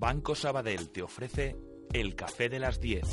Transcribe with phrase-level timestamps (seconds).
[0.00, 1.58] Banco Sabadell te ofrece
[1.92, 3.04] el café de las 10.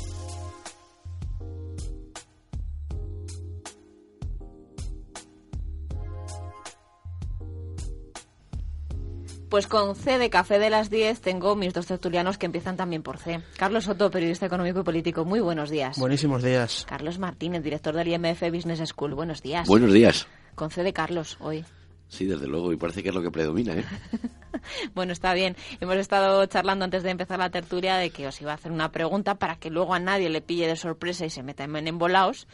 [9.50, 13.02] Pues con C de Café de las 10 tengo mis dos tertulianos que empiezan también
[13.02, 13.42] por C.
[13.58, 15.26] Carlos Soto, periodista económico y político.
[15.26, 15.98] Muy buenos días.
[15.98, 16.86] Buenísimos días.
[16.88, 19.12] Carlos Martínez, director del IMF Business School.
[19.14, 19.68] Buenos días.
[19.68, 20.26] Buenos días.
[20.54, 21.66] Con C de Carlos hoy.
[22.08, 23.84] Sí, desde luego, y parece que es lo que predomina, ¿eh?
[24.94, 25.56] bueno, está bien.
[25.80, 28.90] Hemos estado charlando antes de empezar la tertulia de que os iba a hacer una
[28.90, 32.46] pregunta para que luego a nadie le pille de sorpresa y se meta en embolaos.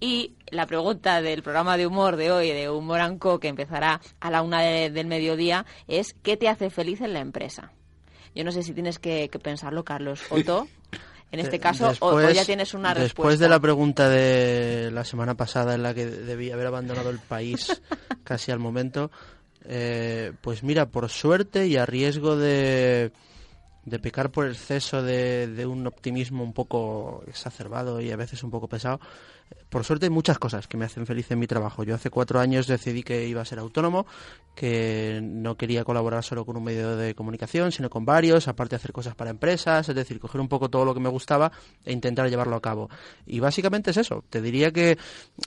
[0.00, 4.30] Y la pregunta del programa de humor de hoy, de Humor Anco, que empezará a
[4.30, 7.72] la una del mediodía, es ¿qué te hace feliz en la empresa?
[8.34, 10.22] Yo no sé si tienes que, pensarlo, Carlos.
[10.30, 10.68] Otto.
[11.30, 13.02] En este caso, o, ya tienes una respuesta.
[13.02, 17.18] Después de la pregunta de la semana pasada en la que debí haber abandonado el
[17.18, 17.82] país
[18.24, 19.10] casi al momento,
[19.64, 23.12] eh, pues mira, por suerte y a riesgo de,
[23.84, 28.50] de pecar por exceso de, de un optimismo un poco exacerbado y a veces un
[28.50, 29.00] poco pesado,
[29.68, 31.84] por suerte hay muchas cosas que me hacen feliz en mi trabajo.
[31.84, 34.06] Yo hace cuatro años decidí que iba a ser autónomo,
[34.54, 38.92] que no quería colaborar solo con un medio de comunicación, sino con varios, aparte hacer
[38.92, 41.52] cosas para empresas, es decir, coger un poco todo lo que me gustaba
[41.84, 42.90] e intentar llevarlo a cabo.
[43.24, 44.24] Y básicamente es eso.
[44.28, 44.98] Te diría que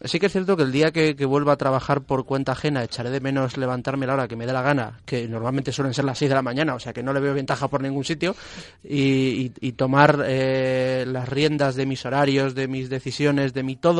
[0.05, 3.09] sí que es cierto que el día que, vuelva a trabajar por cuenta ajena echaré
[3.09, 6.17] de menos levantarme la hora que me dé la gana, que normalmente suelen ser las
[6.17, 8.35] seis de la mañana, o sea que no le veo ventaja por ningún sitio,
[8.83, 13.90] y, tomar eh, las riendas de mis horarios, de mis decisiones, de mi todo,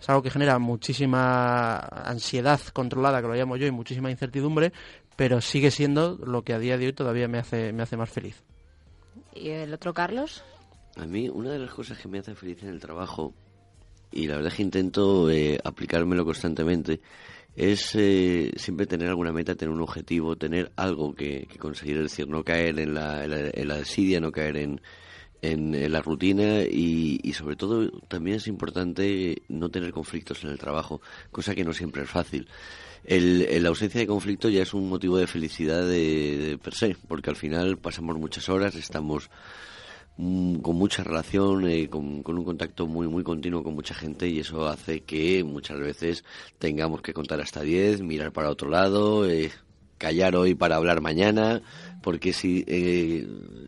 [0.00, 4.72] es algo que genera muchísima ansiedad controlada, que lo llamo yo, y muchísima incertidumbre,
[5.16, 8.10] pero sigue siendo lo que a día de hoy todavía me hace, me hace más
[8.10, 8.42] feliz.
[9.34, 10.44] ¿Y el otro, Carlos?
[10.96, 13.34] A mí, una de las cosas que me hace feliz en el trabajo,
[14.12, 17.00] y la verdad es que intento eh, aplicármelo constantemente,
[17.54, 22.28] es eh, siempre tener alguna meta, tener un objetivo, tener algo que, conseguir, es decir,
[22.28, 24.80] no caer en la, en la desidia, no caer en,
[25.42, 31.00] en, la rutina y, sobre todo también es importante no tener conflictos en el trabajo,
[31.30, 32.48] cosa que no siempre es fácil.
[33.04, 37.30] El, la ausencia de conflicto ya es un motivo de felicidad de, per se, porque
[37.30, 39.30] al final pasamos muchas horas, estamos
[40.16, 44.40] mm, con mucha relación, eh, con, un contacto muy muy continuo con mucha gente y
[44.40, 46.24] eso hace que muchas veces
[46.58, 49.52] tengamos que contar hasta 10, mirar para otro lado, eh,
[49.98, 51.62] callar hoy para hablar mañana,
[52.06, 53.26] porque si eh,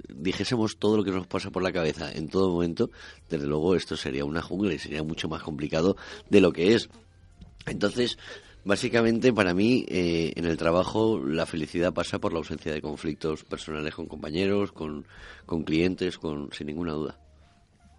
[0.09, 2.88] dijésemos todo lo que nos pasa por la cabeza en todo momento,
[3.28, 5.97] desde luego esto sería una jungla y sería mucho más complicado
[6.31, 6.88] de lo que es.
[7.66, 8.16] Entonces,
[8.65, 13.43] básicamente para mí eh, en el trabajo la felicidad pasa por la ausencia de conflictos
[13.43, 15.05] personales con compañeros, con,
[15.44, 17.19] con clientes, con, sin ninguna duda.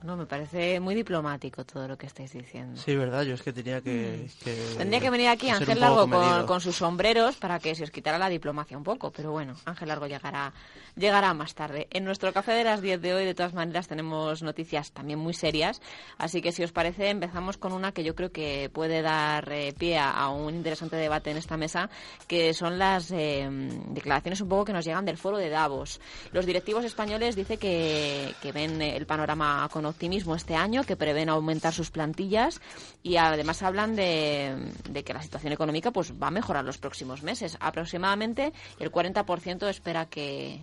[0.02, 2.80] No, me parece muy diplomático todo lo que estáis diciendo.
[2.80, 4.30] Sí, verdad, yo es que tenía que...
[4.46, 4.78] Mm.
[4.78, 6.10] Tendría que venir aquí Ángel Largo
[6.46, 9.90] con, sus sombreros para que se os quitara la diplomacia un poco, pero bueno, Ángel
[9.90, 10.54] Largo llegará,
[10.96, 11.88] llegará más tarde.
[11.92, 15.34] En nuestro café de las 10 de hoy, de todas maneras, tenemos noticias también muy
[15.34, 15.82] serias,
[16.18, 19.74] así que si os parece, empezamos con una que yo creo que puede dar eh,
[19.78, 21.90] pie a, un interesante debate en esta mesa,
[22.26, 23.50] que son las eh,
[23.90, 26.00] declaraciones un poco que nos llegan del foro de Davos.
[26.32, 31.30] Los directivos españoles dicen que, que ven el panorama con optimismo este año, que prevén
[31.30, 32.62] aumentar sus plantillas
[33.04, 34.72] y además hablan de,
[35.06, 37.58] que la situación económica pues va a mejorar los próximos meses.
[37.60, 40.62] Aproximadamente el 40% espera que,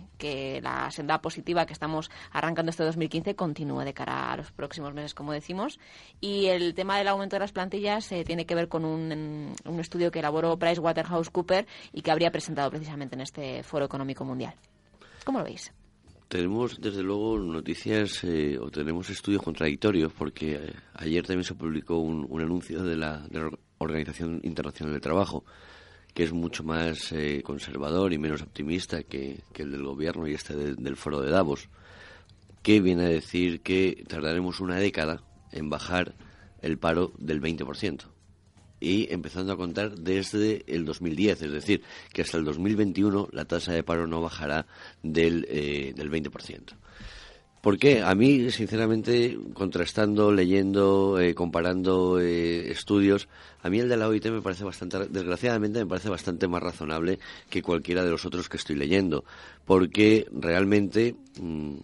[0.61, 5.13] la senda positiva que estamos arrancando este 2015 continúe de cara a los próximos meses,
[5.13, 5.79] como decimos.
[6.19, 10.11] Y el tema del aumento de las plantillas eh, tiene que ver con un, estudio
[10.11, 14.55] que elaboró PricewaterhouseCoopers y que habría presentado precisamente en este Foro Económico Mundial.
[15.23, 15.71] ¿Cómo lo veis?
[16.27, 21.99] Tenemos, desde luego, noticias eh, o tenemos estudios contradictorios porque eh, ayer también se publicó
[21.99, 23.25] un, anuncio de la,
[23.77, 25.45] Organización Internacional del Trabajo
[26.13, 30.55] que es mucho más eh, conservador y menos optimista que, el del gobierno y este
[30.55, 31.69] del foro de Davos,
[32.63, 36.15] que viene a decir que tardaremos una década en bajar
[36.61, 38.16] el paro del 20%
[38.79, 41.81] y empezando a contar desde el 2010, es decir,
[42.13, 44.67] que hasta el 2021 la tasa de paro no bajará
[45.03, 46.75] del, eh, del 20%.
[47.61, 48.01] ¿Por qué?
[48.01, 53.27] A mí, sinceramente, contrastando, leyendo, eh, comparando eh, estudios,
[53.61, 57.19] a mí el de la OIT me parece bastante, desgraciadamente, me parece bastante más razonable
[57.49, 59.25] que cualquiera de los otros que estoy leyendo,
[59.65, 61.77] porque realmente mm,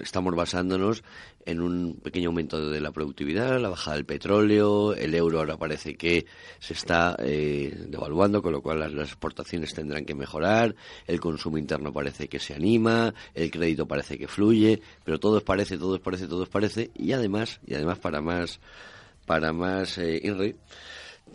[0.00, 1.02] estamos basándonos
[1.46, 5.94] en un pequeño aumento de la productividad, la bajada del petróleo, el euro ahora parece
[5.94, 6.26] que
[6.58, 10.74] se está eh, devaluando, con lo cual las, exportaciones tendrán que mejorar,
[11.06, 15.44] el consumo interno parece que se anima, el crédito parece que fluye, pero todo es
[15.44, 18.60] parece, todo es parece, todo es parece, y además, y además para más,
[19.26, 20.54] para más eh,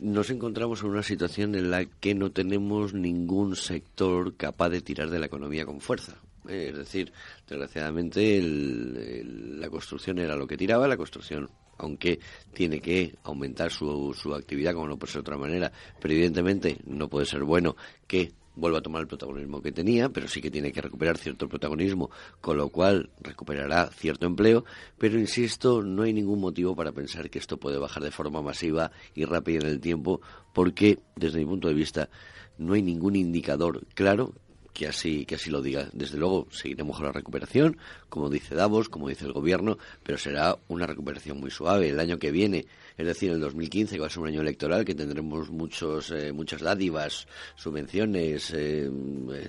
[0.01, 5.09] nos encontramos en una situación en la que no tenemos ningún sector capaz de tirar
[5.09, 6.15] de la economía con fuerza.
[6.47, 7.11] Es decir,
[7.47, 11.49] desgraciadamente la construcción era lo que tiraba, la construcción
[11.79, 12.19] aunque
[12.53, 16.77] tiene que aumentar su, su actividad, como no puede ser de otra manera, pero evidentemente
[16.85, 17.75] no puede ser bueno
[18.07, 21.47] que vuelva a tomar el protagonismo que tenía, pero sí que tiene que recuperar cierto
[21.47, 22.09] protagonismo,
[22.41, 24.65] con lo cual recuperará cierto empleo,
[24.97, 28.91] pero insisto, no hay ningún motivo para pensar que esto puede bajar de forma masiva
[29.13, 30.21] y rápida en el tiempo,
[30.53, 32.09] porque desde mi punto de vista
[32.57, 34.33] no hay ningún indicador claro
[34.77, 35.89] que así, que así lo diga.
[35.91, 37.77] Desde luego seguiremos con la recuperación,
[38.09, 41.89] como dice Davos, como dice el gobierno, pero será una recuperación muy suave.
[41.89, 44.85] El año que viene, es decir, el 2015, que va a ser un año electoral,
[44.85, 48.87] que tendremos muchos, eh, muchas dádivas, subvenciones, eh,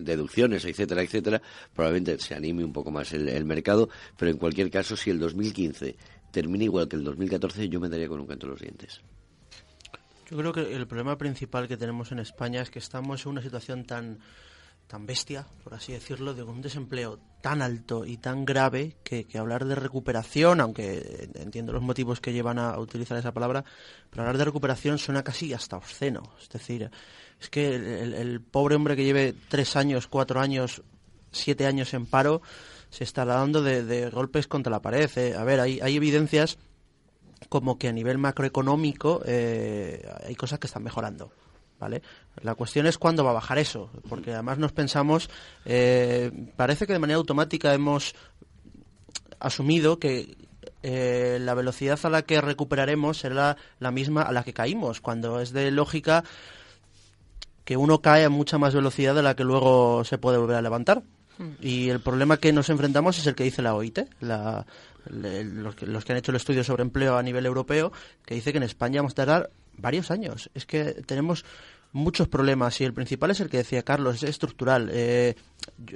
[0.00, 1.42] deducciones, etcétera, etcétera,
[1.74, 5.18] probablemente se anime un poco más el, el mercado, pero en cualquier caso, si el
[5.18, 5.94] 2015
[6.30, 9.02] termina igual que el 2014, yo me daría con un canto en los dientes.
[10.30, 13.42] Yo creo que el problema principal que tenemos en España es que estamos en una
[13.42, 14.20] situación tan
[14.88, 19.66] tan bestia, por así decirlo, de un desempleo tan alto y tan grave que, hablar
[19.66, 23.64] de recuperación, aunque entiendo los motivos que llevan a, utilizar esa palabra,
[24.10, 26.22] pero hablar de recuperación suena casi hasta obsceno.
[26.40, 26.90] Es decir,
[27.38, 30.82] es que el, pobre hombre que lleve tres años, cuatro años,
[31.30, 32.40] siete años en paro,
[32.88, 35.10] se está dando de, golpes contra la pared.
[35.16, 35.34] Eh.
[35.36, 36.56] A ver, hay, hay evidencias
[37.50, 41.30] como que a nivel macroeconómico eh, hay cosas que están mejorando.
[41.78, 42.02] ¿Vale?
[42.42, 45.30] La cuestión es cuándo va a bajar eso, porque además nos pensamos,
[45.64, 48.14] eh, parece que de manera automática hemos
[49.40, 50.36] asumido que
[50.82, 55.40] eh, la velocidad a la que recuperaremos será la misma a la que caímos, cuando
[55.40, 56.24] es de lógica
[57.64, 60.62] que uno cae a mucha más velocidad de la que luego se puede volver a
[60.62, 61.02] levantar.
[61.36, 61.50] Hmm.
[61.60, 66.04] Y el problema que nos enfrentamos es el que dice la OIT, los, que, los,
[66.04, 67.92] que, han hecho el estudio sobre empleo a nivel europeo,
[68.24, 70.50] que dice que en España vamos a tardar varios años.
[70.54, 71.44] Es que tenemos
[71.92, 74.90] muchos problemas y el principal es el que decía Carlos, es estructural.
[74.92, 75.34] Eh,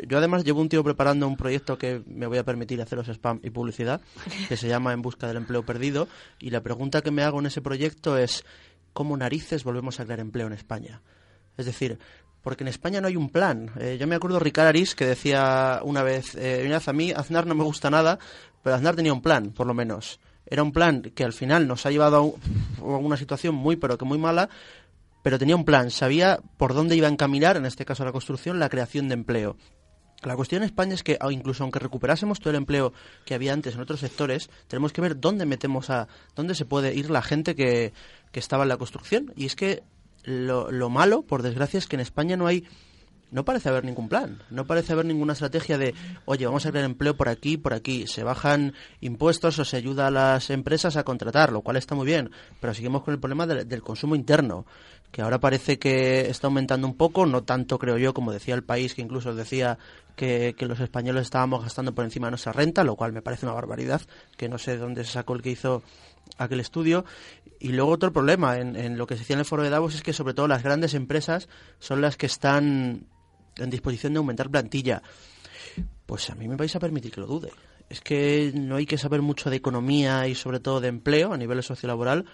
[0.08, 3.40] yo, además llevo un tiempo preparando un proyecto que me voy a permitir haceros spam
[3.43, 4.00] y publicidad,
[4.49, 6.08] que se llama En busca del empleo perdido
[6.38, 8.44] y la pregunta que me hago en ese proyecto es
[8.93, 11.02] ¿cómo narices volvemos a crear empleo en España?
[11.56, 11.99] Es decir,
[12.43, 13.70] porque en España no hay un plan.
[13.79, 17.46] Eh, yo me acuerdo de Ricard Aris que decía una vez, eh, a mí Aznar
[17.46, 18.19] no me gusta nada,
[18.62, 20.19] pero Aznar tenía un plan, por lo menos.
[20.52, 22.37] Era un plan que al final nos ha llevado
[22.78, 24.50] a, una situación muy, pero que muy mala,
[25.22, 28.58] pero tenía un plan, sabía por dónde iba a encaminar, en este caso la construcción,
[28.58, 29.56] la creación de empleo.
[30.22, 32.93] La cuestión en España es que, incluso aunque recuperásemos todo el empleo
[33.25, 36.06] que había antes en otros sectores, tenemos que ver dónde metemos a,
[36.37, 37.94] dónde se puede ir la gente que,
[38.31, 39.32] que estaba en la construcción.
[39.34, 39.82] Y es que
[40.22, 42.66] lo, lo malo, por desgracia, es que en España no hay
[43.32, 45.94] no parece haber ningún plan, no parece haber ninguna estrategia de,
[46.26, 50.08] oye, vamos a crear empleo por aquí, por aquí, se bajan impuestos o se ayuda
[50.08, 52.31] a las empresas a contratar, lo cual está muy bien,
[52.61, 54.67] pero seguimos con el problema del, consumo interno,
[55.11, 58.64] que ahora parece que está aumentando un poco, no tanto creo yo, como decía el
[58.64, 59.79] país, que incluso decía
[60.14, 63.55] que, los españoles estábamos gastando por encima de nuestra renta, lo cual me parece una
[63.55, 64.02] barbaridad,
[64.37, 65.82] que no sé de dónde se sacó el que hizo
[66.37, 67.06] aquel estudio.
[67.58, 69.94] Y luego otro problema en, en, lo que se decía en el foro de Davos
[69.94, 71.49] es que sobre todo las grandes empresas
[71.79, 73.06] son las que están
[73.56, 75.02] en disposición de aumentar plantilla.
[76.06, 77.50] Pues a mí me vais a permitir que lo dude.
[77.88, 81.37] Es que no hay que saber mucho de economía y sobre todo de empleo a
[81.37, 82.25] nivel sociolaboral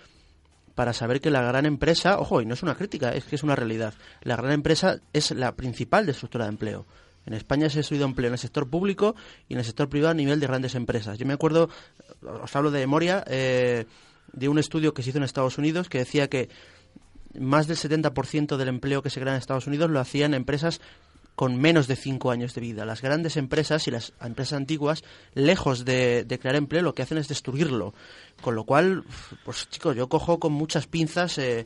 [0.75, 3.43] para saber que la gran empresa, ojo, y no es una crítica, es que es
[3.43, 3.95] una realidad.
[4.23, 6.87] La gran empresa es la principal de estructura de empleo.
[7.27, 9.17] En España se ha subido empleo en el sector público
[9.49, 11.19] y en el sector privado a nivel de grandes empresas.
[11.19, 11.69] Yo me acuerdo,
[12.23, 13.87] os hablo de memoria, eh,
[14.33, 16.49] de un estudio que se hizo en Estados Unidos que decía que
[17.39, 20.81] más del 70% del empleo que se crea en Estados Unidos lo hacían empresas
[21.39, 22.85] con menos de cinco años de vida.
[22.85, 25.05] Las grandes empresas y las empresas antiguas,
[25.35, 27.95] lejos de, crear empleo, lo que hacen es destruirlo.
[28.43, 29.05] Con lo cual,
[29.45, 31.65] pues chicos, yo cojo con muchas pinzas eh,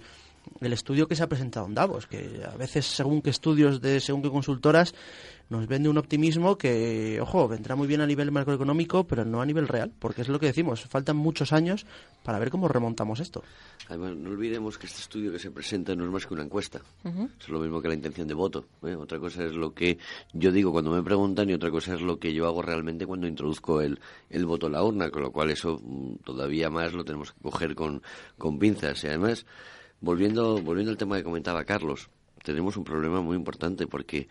[0.61, 4.01] el estudio que se ha presentado en Davos, que a veces, según qué estudios de
[4.01, 4.95] según qué consultoras,
[5.53, 9.47] nos vende un optimismo que, ojo, vendrá muy bien a nivel macroeconómico, pero no a
[9.47, 11.85] nivel real, porque es lo que decimos, faltan muchos años
[12.23, 13.43] para ver cómo remontamos esto.
[13.89, 16.81] Además, no olvidemos que este estudio que se presenta no es más que una encuesta,
[17.05, 18.65] es lo mismo que la intención de voto.
[18.83, 18.95] ¿eh?
[18.95, 19.99] Otra cosa es lo que
[20.33, 23.27] yo digo cuando me preguntan y otra cosa es lo que yo hago realmente cuando
[23.27, 27.05] introduzco el, el voto a la urna, con lo cual eso mm, todavía más lo
[27.05, 28.03] tenemos que coger con,
[28.39, 29.05] con pinzas.
[29.05, 29.45] Y además,
[30.02, 32.11] volviendo, volviendo al tema que comentaba Carlos,
[32.42, 34.28] tenemos un problema muy importante porque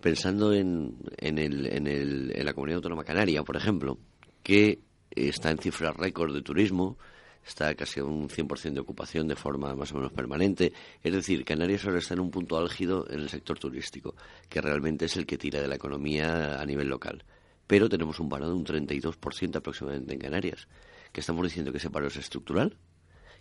[0.00, 3.98] pensando en, en, el, en, el, en la comunidad autónoma canaria, por ejemplo,
[4.42, 4.78] que
[5.10, 6.98] está en cifras récord de turismo,
[7.44, 10.72] está casi a un 100% de ocupación de forma más o menos permanente.
[11.02, 14.14] Es decir, Canarias ahora está en un punto álgido en el sector turístico,
[14.48, 17.24] que realmente es el que tira de la economía a nivel local.
[17.66, 20.68] Pero tenemos un paro de un 32% aproximadamente en Canarias.
[21.12, 22.76] ¿Qué estamos diciendo que ese paro es estructural?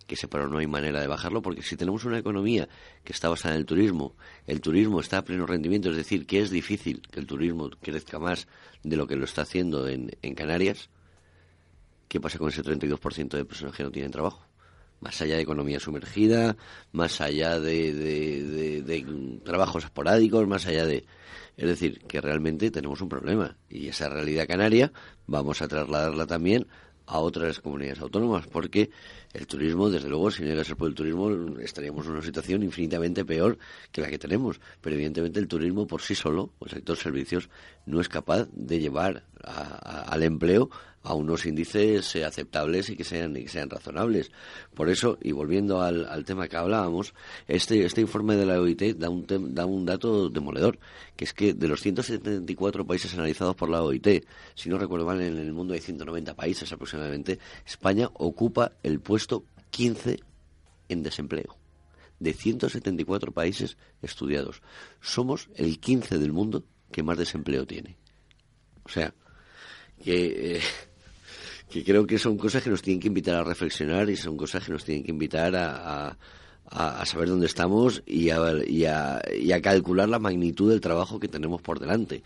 [0.08, 2.68] Que ese paro no hay manera de bajarlo, porque si tenemos una economía
[3.04, 4.16] que está basada en el turismo,
[4.48, 8.18] el turismo está a pleno rendimiento, es decir, que es difícil que el turismo crezca
[8.18, 8.48] más
[8.84, 10.90] de lo que lo está haciendo en, en Canarias,
[12.08, 14.46] ¿qué pasa con ese 32% de personas que no tienen trabajo?
[15.00, 16.58] Más allá de economía sumergida,
[16.92, 18.82] más allá de
[19.44, 21.06] trabajos esporádicos, más allá de...
[21.56, 24.92] Es decir, que realmente tenemos un problema y esa realidad canaria
[25.26, 26.68] vamos a trasladarla también
[27.08, 28.92] a otras comunidades autónomas, porque
[29.38, 31.29] el turismo, desde luego, si no llega a ser por el turismo,
[31.60, 33.60] estaríamos en una situación infinitamente peor
[33.91, 34.60] que la que tenemos.
[34.82, 37.50] Pero evidentemente el turismo por sí solo, el sector servicios,
[37.86, 40.70] no es capaz de llevar al empleo
[41.03, 44.32] a unos índices aceptables y que sean, que sean razonables.
[44.74, 47.13] Por eso, y volviendo al, tema que hablábamos,
[47.48, 50.79] este, este informe de la OIT da un, da un dato demoledor,
[51.15, 55.22] que es que de los 174 países analizados por la OIT, si no recuerdo mal,
[55.22, 59.26] en el mundo hay 190 países aproximadamente, España ocupa el puesto
[59.69, 60.19] 15
[60.89, 61.57] en desempleo
[62.19, 64.62] de 174 países estudiados.
[65.01, 67.98] Somos el 15 del mundo que más desempleo tiene.
[68.84, 69.13] O sea,
[70.03, 70.62] que eh,
[71.69, 74.65] que creo que son cosas que nos tienen que invitar a reflexionar y son cosas
[74.65, 76.17] que nos tienen que invitar a,
[76.69, 81.62] a, saber dónde estamos y, a, y a calcular la magnitud del trabajo que tenemos
[81.62, 82.24] por delante.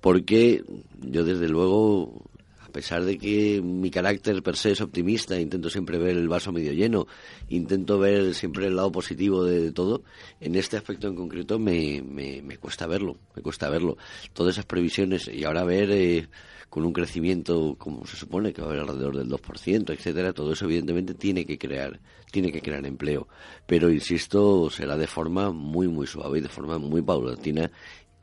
[0.00, 0.64] Porque
[1.00, 2.24] yo desde luego
[2.72, 6.52] a pesar de que mi carácter per se es optimista, intento siempre ver el vaso
[6.52, 7.06] medio lleno,
[7.50, 10.04] intento ver siempre el lado positivo de, todo,
[10.40, 13.98] en este aspecto en concreto me, me, me, cuesta verlo, me cuesta verlo.
[14.32, 16.28] Todas esas previsiones y ahora ver eh,
[16.70, 20.54] con un crecimiento como se supone que va a haber alrededor del 2%, etcétera, todo
[20.54, 22.00] eso evidentemente tiene que crear
[22.30, 23.28] tiene que crear empleo,
[23.66, 27.70] pero insisto, será de forma muy muy suave y de forma muy paulatina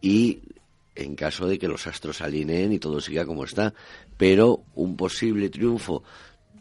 [0.01, 0.39] y
[1.03, 3.73] en caso de que los astros alineen y todo siga como está,
[4.17, 6.03] pero un posible triunfo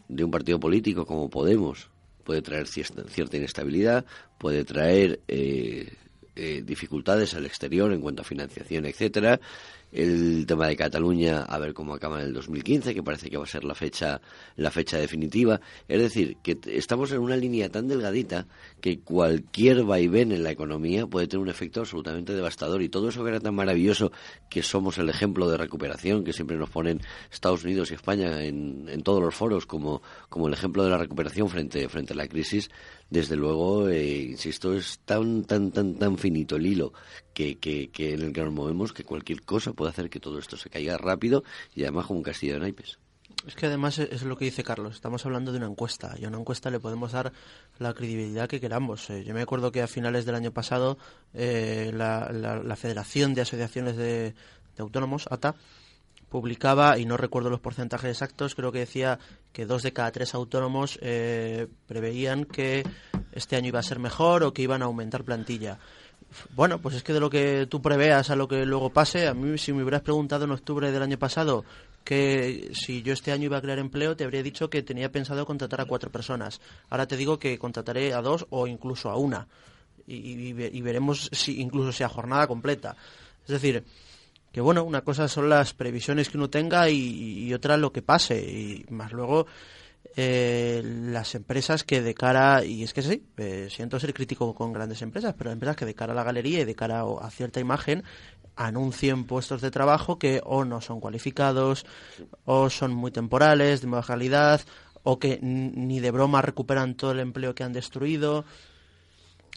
[0.07, 1.89] de un partido político como Podemos
[2.23, 4.05] puede traer cierta inestabilidad,
[4.37, 5.91] puede traer eh,
[6.35, 9.39] eh, dificultades al exterior en cuanto a financiación, etcétera,
[9.91, 13.45] el tema de Cataluña a ver cómo acaba en el 2015 que parece que va
[13.45, 14.21] a ser la fecha
[14.55, 15.59] la fecha definitiva.
[15.87, 18.45] Es decir que estamos en una línea tan delgadita
[18.79, 23.23] que cualquier vaivén en la economía puede tener un efecto absolutamente devastador y todo eso
[23.23, 24.11] que era tan maravilloso
[24.49, 28.87] que somos el ejemplo de recuperación que siempre nos ponen Estados Unidos y España en,
[28.89, 32.27] en todos los foros como, como el ejemplo de la recuperación frente frente a la
[32.27, 32.69] crisis
[33.09, 36.93] desde luego, eh, insisto, es tan, tan, tan, tan finito el hilo
[37.33, 40.37] que, que, que, en el que nos movemos que cualquier cosa puede hacer que todo
[40.37, 41.43] esto se caiga rápido
[41.75, 42.99] y además como un castillo de naipes.
[43.47, 46.27] Es que además es lo que dice Carlos, estamos hablando de una encuesta y a
[46.27, 47.31] una encuesta le podemos dar
[47.77, 49.09] la credibilidad que queramos.
[49.09, 50.97] Eh, yo me acuerdo que a finales del año pasado
[51.33, 55.55] eh, la, la, Federación de Asociaciones de, de Autónomos, ATA,
[56.29, 59.19] publicaba, y no recuerdo los porcentajes exactos, creo que decía
[59.51, 62.83] que dos de cada tres autónomos eh, preveían que
[63.31, 65.79] este año iba a ser mejor o que iban a aumentar plantilla.
[66.55, 69.33] Bueno, pues es que de lo que tú preveas a lo que luego pase, a
[69.33, 71.65] mí si me hubieras preguntado en octubre del año pasado
[72.09, 75.45] que si yo este año iba a crear empleo, te habría dicho que tenía pensado
[75.45, 76.59] contratar a cuatro personas.
[76.89, 79.47] Ahora te digo que contrataré a dos o incluso a una.
[80.07, 82.95] Y, y veremos si incluso sea jornada completa.
[83.43, 83.83] Es decir,
[84.51, 88.41] que bueno, una cosa son las previsiones que uno tenga y, otra lo que pase.
[88.41, 89.45] Y más luego
[90.15, 94.73] eh, las empresas que de cara, y es que sí, eh, siento ser crítico con
[94.73, 97.59] grandes empresas, pero empresas que de cara a la galería y de cara a, cierta
[97.59, 98.03] imagen
[98.59, 101.85] anuncien puestos de trabajo que o no son cualificados,
[102.43, 104.61] o son muy temporales, de baja calidad,
[105.03, 108.43] o que ni de broma recuperan todo el empleo que han destruido.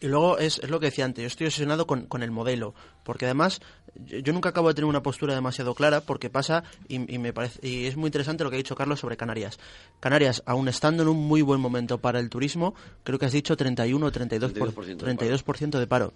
[0.00, 2.74] Y luego es, es, lo que decía antes, yo estoy obsesionado con, con el modelo,
[3.04, 3.60] porque además
[3.94, 7.86] yo, nunca acabo de tener una postura demasiado clara, porque pasa, y, me parece, y
[7.86, 9.58] es muy interesante lo que ha dicho Carlos sobre Canarias.
[10.00, 13.56] Canarias, aún estando en un muy buen momento para el turismo, creo que has dicho
[13.56, 16.12] 31 o 32%, por, 32 de paro.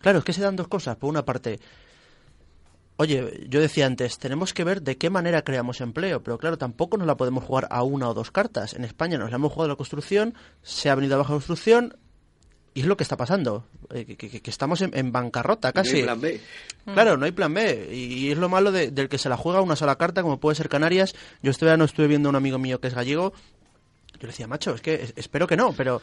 [0.00, 0.96] Claro, es que se dan dos cosas.
[0.96, 1.60] Por una parte,
[2.96, 6.96] Oye, yo decía antes, tenemos que ver de qué manera creamos empleo, pero claro, tampoco
[6.98, 8.74] nos la podemos jugar a una o dos cartas.
[8.74, 11.96] En España nos la hemos jugado a la construcción, se ha venido a baja construcción,
[12.74, 15.92] y es lo que está pasando, eh, que, estamos en, bancarrota casi.
[15.92, 16.40] No hay plan B.
[16.94, 17.88] Claro, no hay plan B.
[17.92, 20.68] Y, es lo malo del que se la juega una sola carta, como puede ser
[20.68, 21.14] Canarias.
[21.42, 23.34] Yo este verano estuve viendo a un amigo mío que es gallego.
[24.22, 26.00] Yo le decía, macho, es que espero que no, pero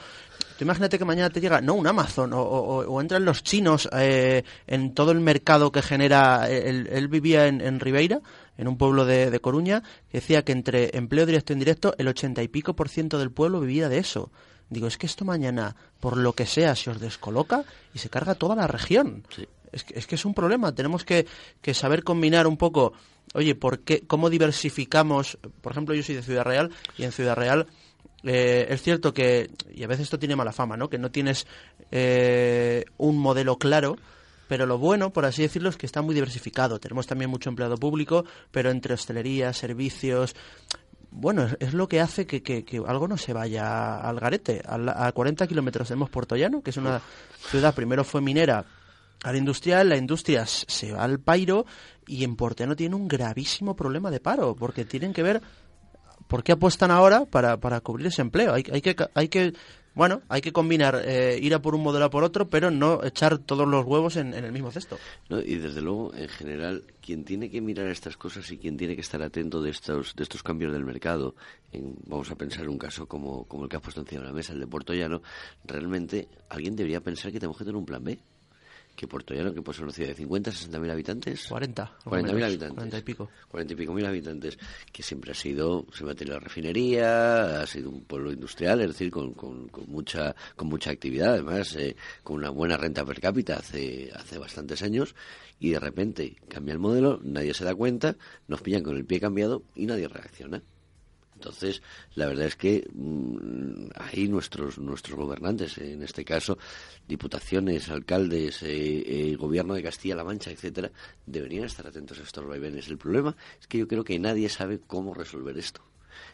[0.57, 4.93] tú imagínate que mañana te llega, no, un Amazon, o, entran los chinos eh, en
[4.93, 6.49] todo el mercado que genera.
[6.49, 8.19] Él, vivía en, en, Ribeira,
[8.57, 12.09] en un pueblo de, de Coruña, que decía que entre empleo directo e indirecto, el
[12.09, 14.33] ochenta y pico por ciento del pueblo vivía de eso.
[14.69, 18.35] Digo, es que esto mañana, por lo que sea, se os descoloca y se carga
[18.35, 19.23] toda la región.
[19.71, 20.75] Es, que, es que es un problema.
[20.75, 21.25] Tenemos que,
[21.61, 22.91] que saber combinar un poco,
[23.33, 25.37] oye, ¿por qué, ¿cómo diversificamos?
[25.61, 27.65] Por ejemplo, yo soy de Ciudad Real y en Ciudad Real
[28.23, 30.89] eh, es cierto que, y a veces esto tiene mala fama, ¿no?
[30.89, 31.47] Que no tienes
[31.91, 33.97] eh, un modelo claro,
[34.47, 36.79] pero lo bueno, por así decirlo, es que está muy diversificado.
[36.79, 40.35] Tenemos también mucho empleado público, pero entre hostelería, servicios,
[41.11, 44.61] bueno, es, lo que hace que, algo no se vaya al garete.
[44.65, 47.01] A, a 40 kilómetros tenemos Puerto Llano, que es una
[47.49, 48.65] ciudad, primero fue minera,
[49.23, 51.65] al industrial, la industria se va al pairo
[52.07, 55.41] y en Puerto Llano tiene un gravísimo problema de paro, porque tienen que ver
[56.29, 58.53] por qué apuestan ahora para, para cubrir ese empleo.
[58.53, 59.53] Hay, hay, que, hay que
[59.95, 63.03] bueno, hay que combinar, eh, ir a por un modelo a por otro, pero no
[63.03, 64.99] echar todos los huevos en, el mismo cesto.
[65.27, 69.01] y desde luego, en general, quien tiene que mirar estas cosas y quien tiene que
[69.01, 71.33] estar atento de estos, de estos cambios del mercado,
[72.05, 74.53] vamos a pensar un caso como, como el que ha puesto encima de la mesa,
[74.53, 75.23] el de Puerto Llano,
[75.65, 78.19] realmente alguien debería pensar que tenemos que tener un plan B
[78.99, 81.47] que Puerto Llano, que puede ser una ciudad de 50, 60 mil habitantes.
[81.47, 81.99] 40.
[82.03, 82.75] 40 mil habitantes.
[82.75, 83.29] 40 y pico.
[83.47, 84.59] 40 y pico mil habitantes,
[84.91, 88.81] que siempre ha sido, se va a tener la refinería, ha sido un pueblo industrial,
[88.81, 93.21] es decir, con, con, mucha, con mucha actividad, además, eh, con una buena renta per
[93.21, 95.15] cápita hace, hace bastantes años,
[95.61, 98.17] y de repente cambia el modelo, nadie se da cuenta,
[98.49, 100.61] nos pillan con el pie cambiado y nadie reacciona.
[101.39, 101.81] Entonces,
[102.15, 106.57] la verdad es que mm, ahí nuestros nuestros gobernantes, en este caso
[107.07, 110.91] diputaciones, alcaldes, eh, eh, gobierno de Castilla-La Mancha, etcétera,
[111.25, 112.89] deberían estar atentos a estos vaivenes.
[112.89, 115.81] El problema es que yo creo que nadie sabe cómo resolver esto.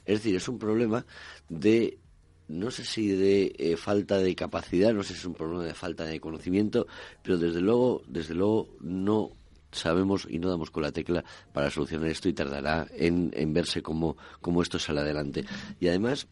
[0.05, 1.05] Es decir, es un problema
[1.49, 1.99] de
[2.47, 5.75] no sé si de eh, falta de capacidad, no sé si es un problema de
[5.75, 6.87] falta de conocimiento,
[7.21, 9.33] pero desde luego, desde luego no
[9.75, 14.17] sabemos y no damos con la tecla para solucionar esto y tardará en, verse cómo,
[14.61, 15.45] esto sale adelante.
[15.79, 16.27] Y además,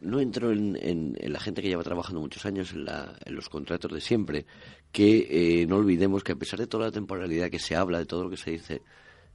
[0.00, 2.86] no entro en, la gente que lleva trabajando muchos años en,
[3.34, 4.46] los contratos de siempre,
[4.92, 8.06] que eh, no olvidemos que a pesar de toda la temporalidad que se habla, de
[8.06, 8.82] todo lo que se dice,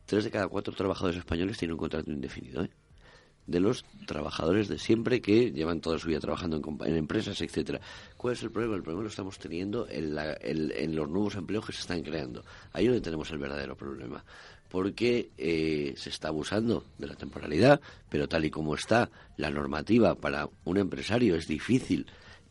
[0.06, 2.64] tres de cada cuatro trabajadores españoles tienen un contrato indefinido.
[2.64, 2.70] ¿eh?
[3.48, 7.82] De los trabajadores de siempre que llevan toda su vida trabajando en, empresas, etcétera.
[8.18, 8.76] ¿Cuál es el problema?
[8.76, 12.44] El problema lo estamos teniendo en, en los nuevos empleos que se están creando.
[12.74, 14.24] Ahí es donde tenemos el verdadero problema.
[14.70, 20.16] Porque eh, se está abusando de la temporalidad, pero tal y como está la normativa
[20.16, 22.06] para un empresario es difícil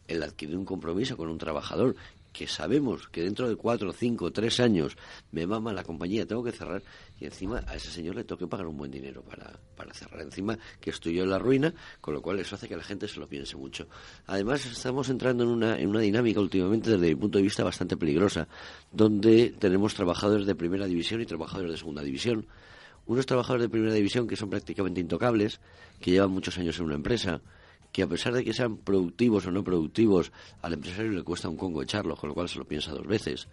[0.07, 1.95] el adquirir un compromiso con un trabajador
[2.33, 4.97] que sabemos que dentro de cuatro, cinco, tres años
[5.33, 6.83] me mama la compañía, tengo que cerrar
[7.19, 10.23] y encima a ese señor le tengo que pagar un buen dinero para, para cerrar.
[10.23, 13.09] Encima que estoy yo en la ruina, con lo cual eso hace que la gente
[13.09, 13.89] se lo piense mucho.
[14.27, 17.97] Además estamos entrando en una, en una dinámica últimamente desde mi punto de vista bastante
[17.97, 18.49] peligrosa,
[18.93, 22.47] donde tenemos trabajadores de primera división y trabajadores de segunda división.
[23.07, 25.61] Unos trabajadores de primera división que son prácticamente intocables,
[26.01, 27.41] que llevan muchos años en una empresa,
[27.93, 31.57] que a pesar de que sean productivos o no productivos, al empresario le cuesta un
[31.57, 33.49] congo echarlo, con lo cual se lo piensa dos veces.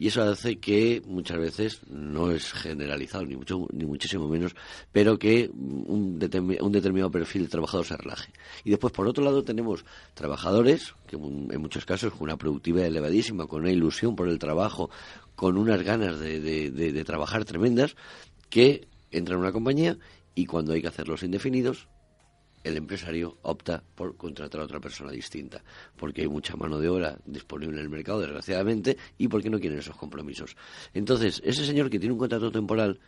[0.00, 4.54] Y eso hace que muchas veces, no es generalizado ni, mucho, ni muchísimo menos,
[4.92, 6.20] pero que un,
[6.60, 8.32] un determinado perfil de trabajador se relaje.
[8.62, 13.48] Y después, por otro lado, tenemos trabajadores, que en muchos casos con una productividad elevadísima,
[13.48, 14.88] con una ilusión por el trabajo,
[15.34, 17.96] con unas ganas de, de trabajar tremendas,
[18.50, 19.98] que entran en una compañía
[20.34, 21.88] y cuando hay que hacerlos indefinidos,
[22.64, 25.62] el empresario opta por contratar a otra persona distinta,
[25.96, 29.78] porque hay mucha mano de obra disponible en el mercado, desgraciadamente, y porque no quieren
[29.78, 30.56] esos compromisos.
[30.94, 33.00] Entonces, ese señor que tiene un contrato temporal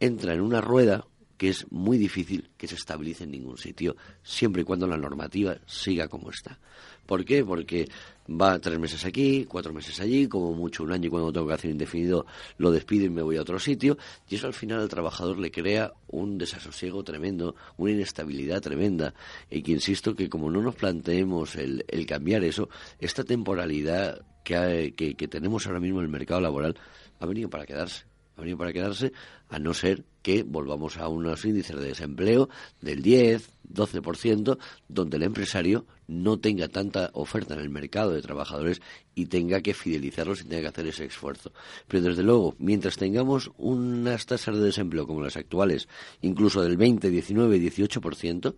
[0.00, 4.62] entra en una rueda que es muy difícil que se estabilice en ningún sitio, siempre
[4.62, 6.58] y cuando la normativa siga como está.
[7.06, 7.44] ¿Por qué?
[7.44, 7.86] Porque
[8.28, 11.52] va tres meses aquí, cuatro meses allí, como mucho un año y cuando tengo que
[11.52, 12.24] hacer indefinido
[12.56, 13.98] lo despido y me voy a otro sitio.
[14.28, 19.14] Y eso al final al trabajador le crea un desasosiego tremendo, una inestabilidad tremenda.
[19.50, 22.68] Y que insisto que como no nos planteemos el, cambiar eso,
[22.98, 26.76] esta temporalidad que, que tenemos ahora mismo en el mercado laboral
[27.20, 28.04] ha venido para quedarse
[28.36, 29.12] ha venido para quedarse,
[29.54, 32.48] a no ser que volvamos a unos índices de desempleo
[32.80, 38.82] del 10, 12%, donde el empresario no tenga tanta oferta en el mercado de trabajadores
[39.14, 41.52] y tenga que fidelizarlos y tenga que hacer ese esfuerzo.
[41.86, 45.88] Pero desde luego, mientras tengamos unas tasas de desempleo como las actuales,
[46.20, 48.54] incluso del 20, 19, 18%,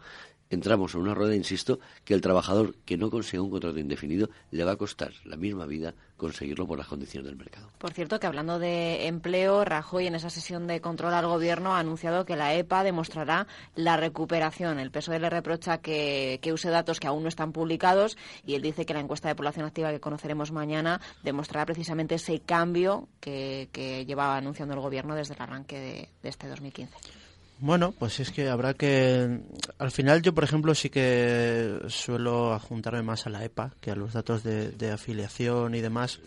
[0.51, 4.65] entramos en una rueda, insisto, que el trabajador que no consiga un contrato indefinido le
[4.65, 7.71] va a costar la misma vida conseguirlo por las condiciones del mercado.
[7.79, 11.79] Por cierto, que hablando de empleo, Rajoy en esa sesión de control al gobierno ha
[11.79, 14.79] anunciado que la EPA demostrará la recuperación.
[14.79, 18.87] El PSOE le reprocha que, use datos que aún no están publicados y él dice
[18.87, 23.69] que la encuesta de población activa que conoceremos mañana demostrará precisamente ese cambio que,
[24.07, 27.26] llevaba anunciando el gobierno desde el arranque de, de este 2015.
[27.59, 29.41] Bueno, pues es que habrá que...
[29.79, 33.97] Al final yo, por ejemplo, sí que suelo adjuntarme más a la EPA que a
[33.97, 36.21] los datos de, afiliación y demás.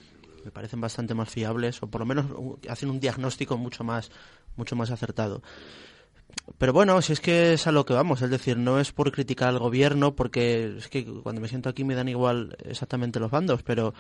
[0.44, 2.26] Me parecen bastante más fiables o por lo menos
[2.68, 4.10] hacen un diagnóstico mucho más,
[4.56, 5.44] mucho más acertado.
[6.58, 9.12] pero bueno, si es que es a lo que vamos, es decir, no es por
[9.12, 13.30] criticar al gobierno, porque es que cuando me siento aquí me dan igual exactamente los
[13.30, 13.94] bandos, pero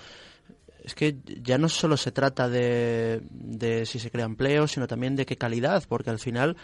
[0.83, 5.15] es que ya no solo se trata de, de si se crea empleo, sino también
[5.15, 6.55] de qué calidad, porque al final,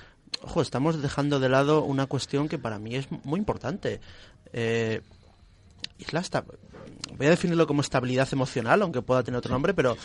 [0.41, 3.99] ojo, estamos dejando de lado una cuestión que para mí es muy importante.
[4.53, 5.01] Eh,
[5.99, 6.21] es la
[7.17, 9.97] voy a definirlo como estabilidad emocional, aunque pueda tener otro nombre, pero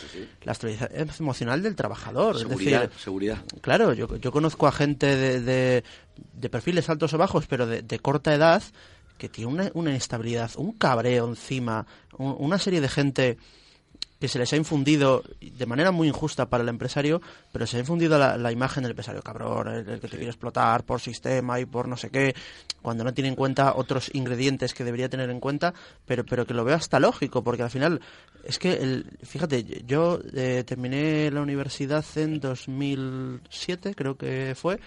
[0.43, 2.39] la estabilidad emocional del trabajador.
[2.39, 3.37] Seguridad, seguridad.
[3.61, 5.83] Claro, yo, yo conozco a gente de,
[6.33, 8.63] de, perfiles altos o bajos, pero de, de corta edad,
[9.17, 11.85] que tiene una, una inestabilidad, un cabreo encima,
[12.17, 13.37] una serie de gente
[14.21, 17.79] que se les ha infundido de manera muy injusta para el empresario, pero se ha
[17.79, 21.87] infundido la, imagen del empresario cabrón, el, que te quiere explotar por sistema y por
[21.87, 22.35] no sé qué,
[22.83, 25.73] cuando no tiene en cuenta otros ingredientes que debería tener en cuenta,
[26.05, 27.99] pero, pero que lo veo hasta lógico, porque al final,
[28.43, 34.79] es que, el, fíjate, yo eh, terminé la universidad en 2007, creo que fue,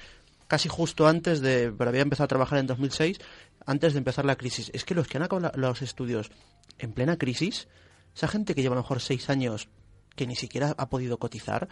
[0.46, 3.18] casi justo antes de, pero había empezado a trabajar en 2006,
[3.66, 4.70] antes de empezar la crisis.
[4.72, 6.30] Es que los que han acabado los estudios
[6.78, 7.66] en plena crisis,
[8.14, 9.68] esa gente que lleva a lo mejor seis años
[10.16, 11.68] que ni siquiera ha podido cotizar,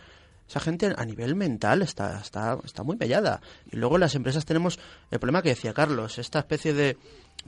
[0.49, 3.41] esa gente a nivel mental está, está, está muy mellada.
[3.71, 4.79] Y luego las empresas tenemos
[5.11, 6.99] el problema que decía Carlos, esta especie de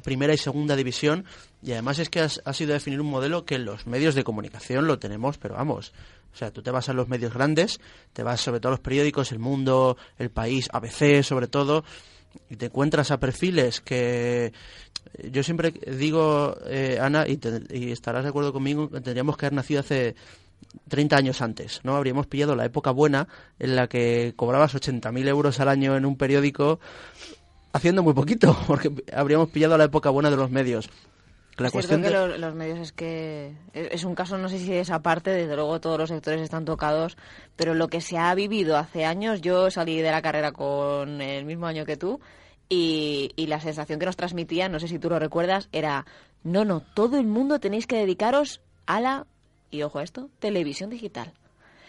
[0.03, 1.25] primera y segunda división,
[1.63, 4.87] y además es que ha sido definir un modelo que en los medios de comunicación
[4.87, 5.93] lo tenemos, pero vamos,
[6.33, 7.81] o sea, tú te vas a los medios grandes,
[8.13, 11.85] te vas sobre todo a los periódicos, El Mundo, El País, ABC sobre todo,
[12.51, 14.53] y te encuentras a perfiles que
[15.31, 17.39] yo siempre digo, eh, Ana, y,
[17.71, 20.15] y, estarás de acuerdo conmigo, que tendríamos que haber nacido hace
[20.89, 21.97] 30 años antes, ¿no?
[21.97, 26.17] Habríamos pillado la época buena en la que cobrabas 80.000 euros al año en un
[26.17, 26.81] periódico
[27.73, 30.91] haciendo muy poquito, porque habríamos pillado la época buena de los medios.
[31.57, 35.31] La cuestión que los, medios es que es un caso, no sé si es aparte,
[35.31, 37.17] desde luego todos los sectores están tocados,
[37.55, 41.45] pero lo que se ha vivido hace años, yo salí de la carrera con el
[41.45, 42.21] mismo año que tú
[42.69, 46.07] y, y la sensación que nos transmitían, no sé si tú lo recuerdas, era,
[46.43, 49.27] no, no, todo el mundo tenéis que dedicaros a la,
[49.71, 51.33] y ojo a esto, televisión digital.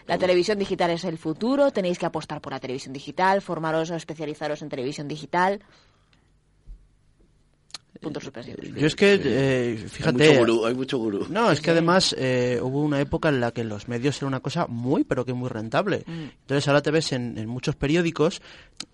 [0.06, 3.96] La televisión digital es el futuro, tenéis que apostar por la televisión digital, formaros o
[3.96, 5.64] especializaros en televisión digital.
[8.00, 8.66] Puntos suspensivos.
[8.74, 10.38] Yo es que, eh, fíjate...
[10.38, 13.88] Hay mucho, gurú, No, es que además eh, hubo una época en la que los
[13.88, 16.04] medios era una cosa muy, pero que muy rentable.
[16.06, 16.24] Mm.
[16.40, 18.42] Entonces ahora te ves en, en, muchos periódicos,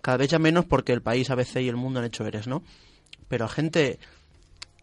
[0.01, 2.63] cada vez ya menos porque el país, ABC y el mundo han hecho eres, ¿no?
[3.27, 3.99] Pero a gente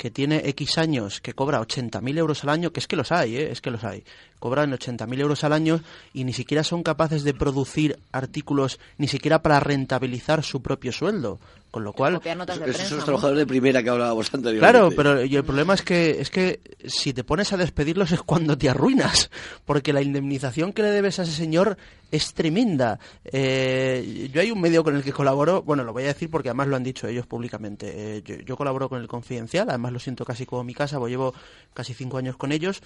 [0.00, 3.36] que tiene X años, que cobra 80.000 euros al año, que es que los hay,
[3.36, 3.50] ¿eh?
[3.50, 4.02] es que los hay,
[4.40, 5.80] cobran 80.000 euros al año
[6.12, 11.38] y ni siquiera son capaces de producir artículos ni siquiera para rentabilizar su propio sueldo.
[11.70, 12.20] Con lo cual...
[12.24, 14.72] Esos son los trabajadores de primera que hablábamos anteriormente.
[14.72, 18.58] Claro, pero el problema es que, es que si te pones a despedirlos es cuando
[18.58, 19.30] te arruinas,
[19.66, 21.76] porque la indemnización que le debes a ese señor
[22.10, 22.98] es tremenda.
[23.24, 26.48] Eh, yo hay un medio con el que colaboro, bueno, lo voy a decir porque
[26.48, 28.16] además lo han dicho ellos públicamente.
[28.16, 31.12] Eh, yo, yo, colaboro con el Confidencial, además lo siento casi como mi casa, pues
[31.12, 31.34] llevo
[31.72, 32.82] casi cinco años con ellos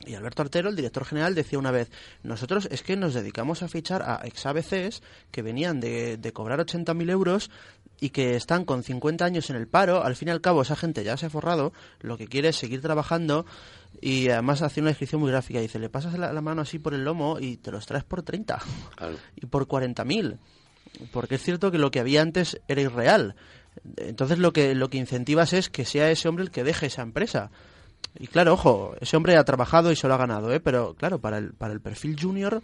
[0.00, 1.90] y Alberto Artero, el director general, decía una vez,
[2.22, 6.60] nosotros es que nos dedicamos a fichar a ex ABCs que venían de, de cobrar
[6.60, 7.50] 80.000 euros
[8.00, 10.04] y que están con 50 años en el paro.
[10.04, 12.56] Al fin y al cabo, esa gente ya se ha forrado, lo que quiere es
[12.56, 13.46] seguir trabajando
[14.00, 15.60] y además hace una descripción muy gráfica.
[15.60, 18.58] Dice, le pasas la, mano así por el lomo y te los traes por 30
[19.36, 20.38] y por 40.000.
[21.12, 23.36] Porque es cierto que lo que había antes era irreal.
[23.96, 27.02] Entonces lo que, lo que incentivas es que sea ese hombre el que deje esa
[27.02, 27.50] empresa.
[28.18, 30.60] Y claro, ojo, ese hombre ha trabajado y se lo ha ganado, ¿eh?
[30.60, 32.62] pero claro, para el, para el perfil junior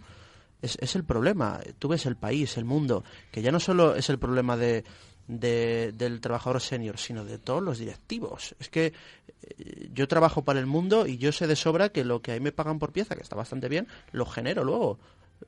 [0.61, 1.59] es, es el problema.
[1.77, 4.85] Tú ves el país, el mundo, que ya no solo es el problema de,
[5.27, 8.55] de, del trabajador senior, sino de todos los directivos.
[8.59, 8.93] Es que
[9.57, 12.39] eh, yo trabajo para el mundo y yo sé de sobra que lo que ahí
[12.39, 14.99] me pagan por pieza, que está bastante bien, lo genero luego.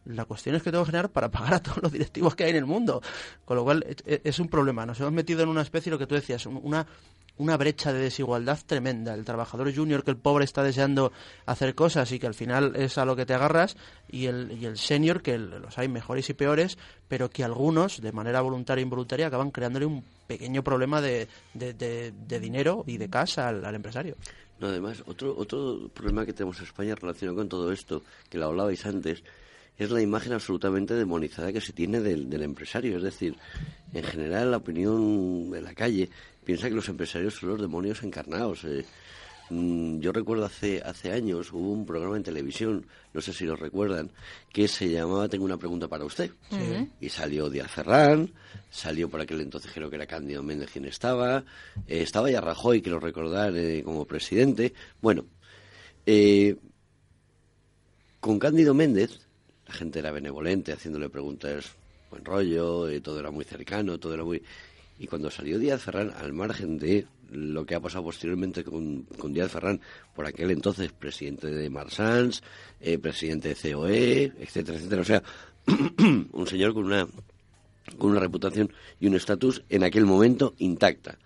[0.06, 2.52] La cuestión es que tengo que generar para pagar a todos los directivos que hay
[2.52, 3.02] en el mundo.
[3.46, 4.86] Con lo cual es un problema.
[4.86, 6.86] Nos hemos metido en una especie, lo que tú decías, una
[7.38, 9.14] una brecha de desigualdad tremenda.
[9.14, 11.12] El trabajador junior que el pobre está deseando
[11.46, 13.76] hacer cosas y que al final es a lo que te agarras,
[14.10, 18.12] y el, y el senior que los hay mejores y peores, pero que algunos, de
[18.12, 23.50] manera voluntaria e involuntaria, acaban creándole un pequeño problema de, de, dinero y de casa
[23.50, 24.16] al, empresario.
[24.60, 28.46] No, además, otro, otro problema que tenemos en España relacionado con todo esto, que lo
[28.46, 29.24] hablabais antes,
[29.78, 32.98] es la imagen absolutamente demonizada que se tiene del, empresario.
[32.98, 33.36] Es decir,
[33.94, 36.10] en general la opinión de la calle
[36.44, 38.64] piensa que los empresarios son los demonios encarnados.
[38.66, 38.86] Eh.
[39.50, 43.56] Mm, yo recuerdo hace, hace años hubo un programa en televisión, no sé si lo
[43.56, 44.10] recuerdan,
[44.52, 46.32] que se llamaba Tengo una pregunta para usted.
[47.02, 48.32] Y salió Díaz Ferrán,
[48.72, 51.44] salió por aquel entonces creo que era Cándido Méndez quien estaba,
[51.88, 54.74] eh, estaba ya Rajoy, quiero recordar, eh, como presidente.
[55.02, 55.26] Bueno,
[58.20, 59.20] con Cándido Méndez,
[59.68, 61.76] la gente era benevolente, haciéndole preguntas
[62.14, 64.42] buen rollo, eh, todo era muy cercano, todo era muy...
[65.04, 69.52] Y cuando salió Díaz Ferrán, al margen de lo que ha pasado posteriormente con, Díaz
[69.52, 69.82] Ferrán,
[70.16, 72.42] por aquel entonces presidente de Marsans,
[72.80, 75.02] eh, presidente de COE, etcétera, etcétera.
[75.02, 75.24] O sea,
[76.32, 77.06] un señor con una,
[77.98, 81.18] con una reputación y un estatus en aquel momento intacta.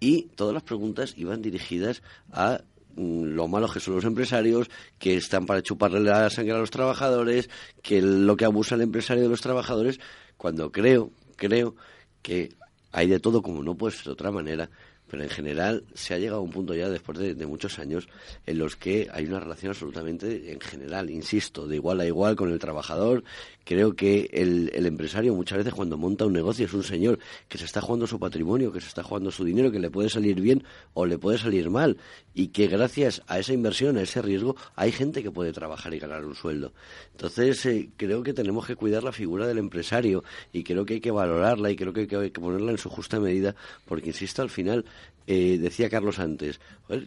[0.00, 2.62] Y todas las preguntas iban dirigidas a
[2.96, 6.70] mm, lo malos que son los empresarios, que están para chuparle la sangre a los
[6.70, 7.50] trabajadores,
[7.82, 10.00] que lo que abusa el empresario de los trabajadores,
[10.38, 11.76] cuando creo, creo
[12.22, 12.56] que
[12.94, 14.70] hay de todo como no puede ser de otra manera,
[15.14, 18.08] pero en general se ha llegado a un punto ya después de, muchos años
[18.46, 22.50] en los que hay una relación absolutamente, en general, insisto, de igual a igual con
[22.50, 23.22] el trabajador.
[23.62, 27.58] Creo que el, el, empresario muchas veces cuando monta un negocio es un señor que
[27.58, 30.40] se está jugando su patrimonio, que se está jugando su dinero, que le puede salir
[30.40, 31.96] bien o le puede salir mal
[32.34, 36.00] y que gracias a esa inversión, a ese riesgo, hay gente que puede trabajar y
[36.00, 36.72] ganar un sueldo.
[37.12, 41.00] Entonces, eh, creo que tenemos que cuidar la figura del empresario y creo que hay
[41.00, 44.50] que valorarla y creo que hay que ponerla en su justa medida porque, insisto, al
[44.50, 44.84] final
[45.26, 46.60] eh, decía Carlos antes,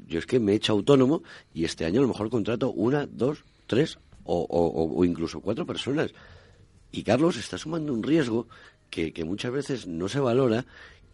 [0.07, 3.05] yo es que me he hecho autónomo y este año a lo mejor contrato una,
[3.05, 6.13] dos, tres o, o, incluso cuatro personas.
[6.91, 8.47] Y Carlos está sumando un riesgo
[8.89, 10.65] que, que muchas veces no se valora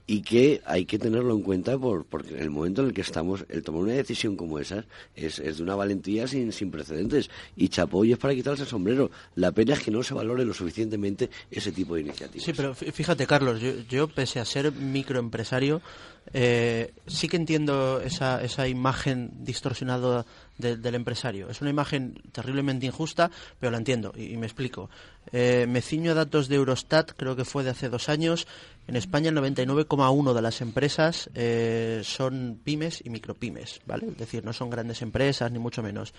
[0.05, 3.01] y que hay que tenerlo en cuenta por, porque en el momento en el que
[3.01, 7.29] estamos, el tomar una decisión como esa es, es de una valentía sin, sin precedentes.
[7.55, 9.11] Y chapó es para quitarse el sombrero.
[9.35, 12.45] La pena es que no se valore lo suficientemente ese tipo de iniciativas.
[12.45, 15.81] Sí, pero fíjate, Carlos, yo, yo pese a ser microempresario,
[16.31, 20.25] eh, sí que entiendo esa, esa imagen distorsionada
[20.57, 21.49] del empresario.
[21.49, 24.89] Es una imagen terriblemente injusta, pero la entiendo y, me explico.
[25.31, 28.47] Eh, me ciño a datos de Eurostat, creo que fue de hace dos años.
[28.87, 34.07] En España el 99,1 de las empresas eh, son pymes y micropymes, ¿vale?
[34.07, 36.13] Es decir, no son grandes empresas ni mucho menos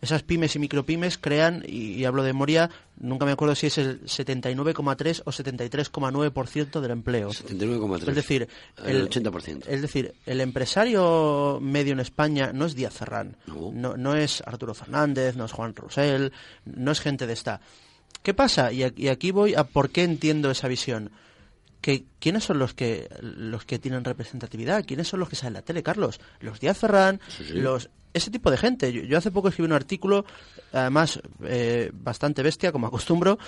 [0.00, 4.02] esas pymes y micropymes crean, y, hablo de memoria, nunca me acuerdo si es el
[4.02, 7.30] 79,3 o 73,9% del empleo.
[7.30, 8.08] 79,3.
[8.08, 8.48] Es decir,
[8.84, 9.64] el, 80%.
[9.66, 14.74] Es decir, el empresario medio en España no es Díaz Ferrán, no, no, es Arturo
[14.74, 16.32] Fernández, no es Juan Rosell,
[16.66, 17.60] no es gente de esta.
[18.22, 18.72] ¿Qué pasa?
[18.72, 21.10] Y aquí voy a por qué entiendo esa visión
[21.86, 25.54] que quiénes son los que los que tienen representatividad, quiénes son los que salen en
[25.54, 27.20] la tele, Carlos, los Díaz Ferrán,
[27.52, 28.92] los ese tipo de gente.
[28.92, 30.24] Yo, hace poco escribí un artículo,
[30.72, 33.38] además eh, bastante bestia, como acostumbro,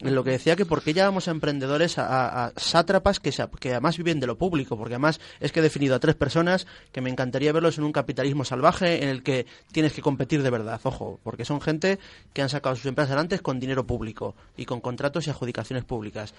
[0.00, 3.98] en lo que decía que por qué llamamos a emprendedores a, sátrapas que, que además
[3.98, 7.10] viven de lo público, porque además es que he definido a tres personas que me
[7.10, 11.20] encantaría verlos en un capitalismo salvaje en el que tienes que competir de verdad, ojo,
[11.22, 12.00] porque son gente
[12.32, 16.34] que han sacado sus empresas adelante con dinero público y con contratos y adjudicaciones públicas.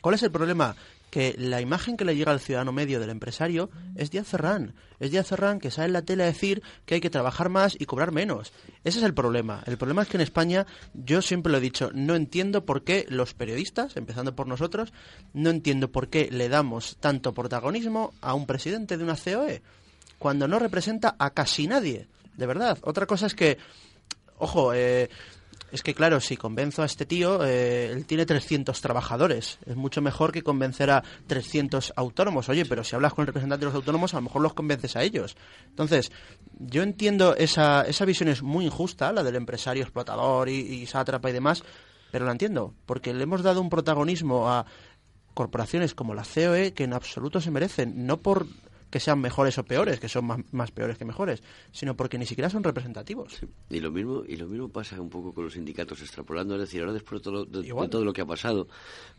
[0.00, 0.76] ¿Cuál es el problema?
[1.10, 4.74] Que la imagen que le llega al ciudadano medio del empresario es Díaz Ferrán.
[5.00, 7.76] Es Díaz Ferrán que sale en la tele a decir que hay que trabajar más
[7.78, 8.52] y cobrar menos.
[8.84, 9.62] Ese es el problema.
[9.66, 13.06] El problema es que en España, yo siempre lo he dicho, no entiendo por qué
[13.08, 14.92] los periodistas, empezando por nosotros,
[15.32, 19.62] no entiendo por qué le damos tanto protagonismo a un presidente de una COE
[20.18, 22.08] cuando no representa a casi nadie.
[22.36, 22.78] De verdad.
[22.82, 23.58] Otra cosa es que,
[24.38, 25.08] ojo, eh,
[25.70, 29.58] es que claro, si convenzo a este tío, eh, él tiene 300 trabajadores.
[29.66, 32.48] Es mucho mejor que convencer a 300 autónomos.
[32.48, 34.96] Oye, pero si hablas con el representante de los autónomos, a lo mejor los convences
[34.96, 35.36] a ellos.
[35.68, 36.10] Entonces,
[36.58, 41.28] yo entiendo esa, esa visión es muy injusta, la del empresario explotador y, y sátrapa
[41.30, 41.62] y demás,
[42.10, 44.64] pero la entiendo, porque le hemos dado un protagonismo a
[45.34, 48.46] corporaciones como la COE que en absoluto se merecen, no por
[48.90, 52.50] que sean mejores o peores, que son más, peores que mejores, sino porque ni siquiera
[52.50, 53.40] son representativos.
[53.70, 56.80] Y lo mismo y lo mismo pasa un poco con los sindicatos extrapolando, es decir,
[56.80, 58.68] ahora después de todo, de, todo lo que ha pasado,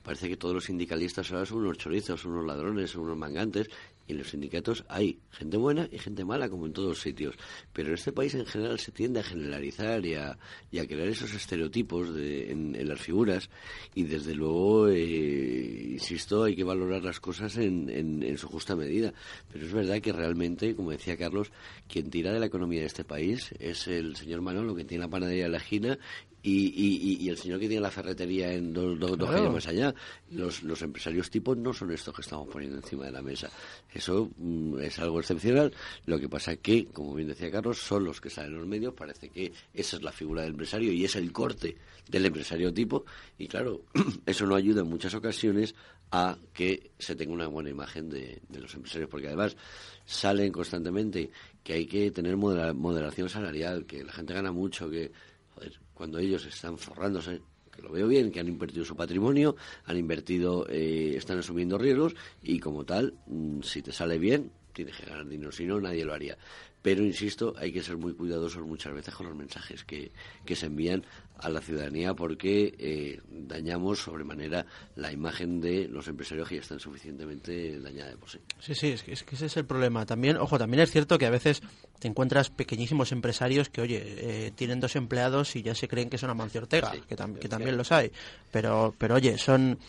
[0.04, 3.70] parece que todos los sindicalistas ahora son unos chorizos, unos ladrones, unos mangantes,
[4.10, 7.36] en los sindicatos hay gente buena y gente mala, como en todos los sitios.
[7.74, 10.38] Pero en este país en general se tiende a generalizar y a,
[10.72, 13.50] y a crear esos estereotipos de, en, las figuras.
[13.94, 19.14] Y desde luego, eh, insisto, hay que valorar las cosas en, en, su justa medida.
[19.52, 21.52] Pero es verdad que realmente, como decía Carlos,
[21.88, 25.10] quien tira de la economía de este país es el señor Manolo, que tiene la
[25.10, 26.00] panadería de la esquina
[26.42, 29.20] y, y, el señor que tiene la ferretería en dos, dos,
[29.52, 29.94] más allá.
[30.32, 33.50] Los, los empresarios tipos no son estos que estamos poniendo encima de la mesa.
[33.94, 35.74] Eso mm, es algo excepcional.
[36.06, 38.94] Lo que pasa que, como bien decía Carlos, son los que salen en los medios.
[38.94, 41.76] Parece que esa es la figura del empresario y es el corte
[42.08, 43.06] del empresario tipo.
[43.38, 43.82] Y claro,
[44.26, 45.76] eso no ayuda en muchas ocasiones
[46.12, 49.56] a que se tenga una buena imagen de, de los empresarios, porque además
[50.06, 51.30] salen constantemente
[51.64, 55.12] que hay que tener moderación salarial, que la gente gana mucho, que
[56.00, 60.66] cuando ellos están forrándose, que lo veo bien, que han invertido su patrimonio, han invertido,
[60.70, 65.28] eh, están asumiendo riesgos y como tal, mm, si te sale bien, tienes que ganar
[65.28, 66.38] dinero, si no, nadie lo haría.
[66.82, 70.12] Pero insisto, hay que ser muy cuidadosos muchas veces con los mensajes que,
[70.46, 71.04] que se envían
[71.38, 74.66] a la ciudadanía porque eh, dañamos sobremanera
[74.96, 78.40] la imagen de los empresarios que ya están suficientemente dañadas por sí.
[78.60, 80.06] Sí, sí, es que, ese es el problema.
[80.06, 81.62] También, ojo, también es cierto que a veces
[82.00, 86.18] te encuentras pequeñísimos empresarios que, oye, eh, tienen dos empleados y ya se creen que
[86.18, 88.12] son Amancio Ortega, que, que también los hay.
[88.52, 89.80] Pero, pero oye, son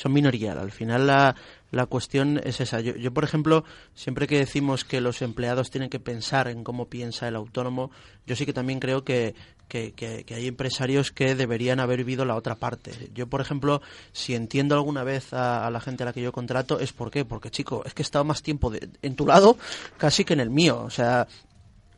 [0.00, 0.52] son minoría.
[0.52, 1.36] Al final la,
[1.70, 2.80] la cuestión es esa.
[2.80, 6.88] Yo, yo, por ejemplo, siempre que decimos que los empleados tienen que pensar en cómo
[6.88, 7.90] piensa el autónomo,
[8.26, 9.34] yo sí que también creo que,
[9.68, 12.92] que, que, hay empresarios que deberían haber vivido la otra parte.
[13.14, 13.80] Yo, por ejemplo,
[14.12, 17.24] si entiendo alguna vez a, la gente a la que yo contrato, es por qué.
[17.24, 19.56] Porque, chico, es que he estado más tiempo en tu lado
[19.96, 20.82] casi que en el mío.
[20.84, 21.28] O sea,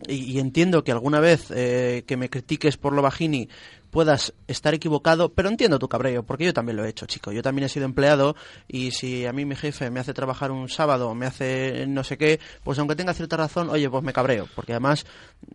[0.06, 3.48] y, entiendo que alguna vez eh, que me critiques por lo bajini
[3.92, 7.30] puedas estar equivocado, pero entiendo tu cabreo, porque yo también lo he hecho, chico.
[7.30, 8.34] Yo también he sido empleado
[8.66, 12.02] y si a mí mi jefe me hace trabajar un sábado o me hace no
[12.02, 15.04] sé qué, pues aunque tenga cierta razón, oye, pues me cabreo, porque además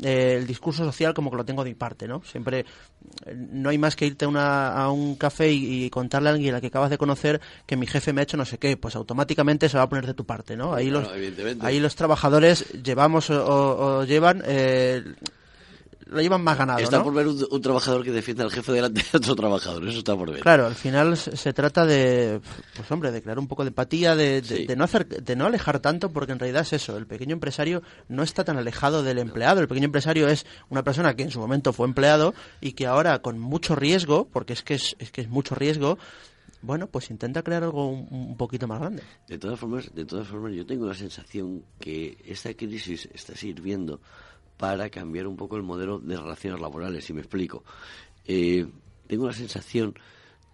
[0.04, 2.22] eh, el discurso social como que lo tengo de mi parte, ¿no?
[2.26, 2.60] Siempre
[3.26, 6.68] eh, no hay más que irte a un café y, contarle a alguien a que
[6.68, 9.78] acabas de conocer que mi jefe me ha hecho no sé qué, pues automáticamente se
[9.78, 10.76] va a poner de tu parte, ¿no?
[10.76, 11.08] Ahí los,
[11.62, 15.04] ahí los trabajadores llevamos o, llevan eh,
[16.10, 16.80] lo llevan más ganado.
[16.80, 20.16] Está por ver un, trabajador que defiende al jefe delante de otro trabajador, eso está
[20.16, 20.42] por ver.
[20.42, 22.42] Claro, al final se, trata de,
[22.76, 26.12] pues hombre, de crear un poco de empatía, de, no hacer, de no alejar tanto,
[26.12, 29.68] porque en realidad es eso, el pequeño empresario no está tan alejado del empleado, el
[29.68, 33.40] pequeño empresario es una persona que en su momento fue empleado y que ahora con
[33.40, 35.98] mucho riesgo, porque es que es, es que es mucho riesgo,
[36.62, 39.04] bueno, pues intenta crear algo un, poquito más grande.
[39.28, 44.02] De todas formas, de todas formas, yo tengo la sensación que esta crisis está sirviendo
[44.58, 47.64] para cambiar un poco el modelo de relaciones laborales, si me explico.
[48.26, 48.66] Eh,
[49.08, 49.96] tengo la sensación,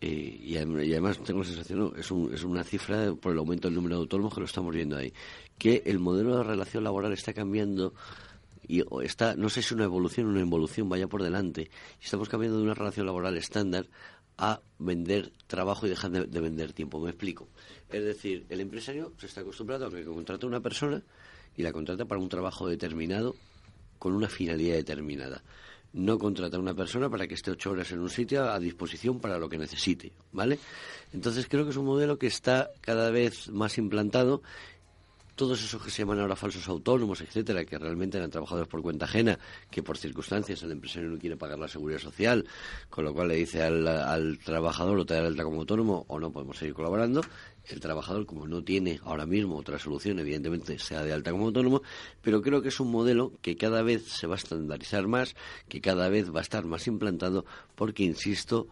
[0.01, 3.95] eh, y, además tengo la sensación, es, es una cifra por el aumento del número
[3.95, 5.13] de autónomos que lo estamos viendo ahí,
[5.57, 7.93] que el modelo de relación laboral está cambiando
[8.67, 11.69] y está, no sé si una evolución o una involución vaya por delante,
[12.01, 13.87] estamos cambiando de una relación laboral estándar
[14.37, 16.99] a vender trabajo y dejar de, de, vender tiempo.
[16.99, 17.49] Me explico.
[17.89, 21.03] Es decir, el empresario se está acostumbrado a que contrata a una persona
[21.55, 23.35] y la contrata para un trabajo determinado
[24.03, 25.41] con una finalidad determinada.
[25.93, 29.21] No contrata a una persona para que esté ocho horas en un sitio a disposición
[29.21, 30.59] para lo que necesite, ¿vale?
[31.13, 34.41] Entonces creo que es un modelo que está cada vez más implantado
[35.35, 39.05] todos esos que se llaman ahora falsos autónomos, etcétera, que realmente eran trabajadores por cuenta
[39.05, 39.39] ajena,
[39.71, 42.45] que por circunstancias el empresario no quiere pagar la seguridad social,
[42.89, 46.29] con lo cual le dice al, trabajador o te da alta como autónomo o no
[46.29, 47.21] podemos seguir colaborando.
[47.65, 51.81] El trabajador, como no tiene ahora mismo otra solución, evidentemente sea de alta como autónomo,
[52.21, 55.35] pero creo que es un modelo que cada vez se va a estandarizar más,
[55.69, 57.45] que cada vez va a estar más implantado,
[57.75, 58.67] porque, insisto,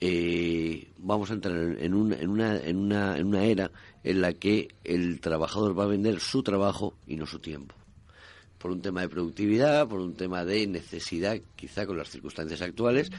[0.00, 3.72] eh, vamos a entrar en, una, era
[4.04, 7.74] en la que el trabajador va a vender su trabajo y no su tiempo.
[8.58, 13.10] Por un tema de productividad, por un tema de necesidad, quizá con las circunstancias actuales,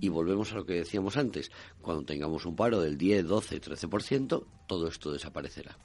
[0.00, 1.50] y volvemos a lo que decíamos antes.
[1.80, 5.76] Cuando tengamos un paro del 10, 12, 13%, todo esto desaparecerá.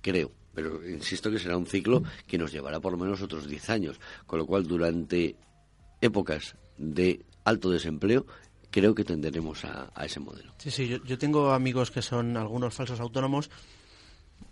[0.00, 3.70] Creo, pero insisto que será un ciclo que nos llevará por lo menos otros 10
[3.70, 5.36] años, con lo cual durante
[6.00, 8.26] épocas de alto desempleo
[8.70, 10.52] creo que tenderemos a, ese modelo.
[10.58, 13.50] Sí, sí, yo, tengo amigos que son algunos falsos autónomos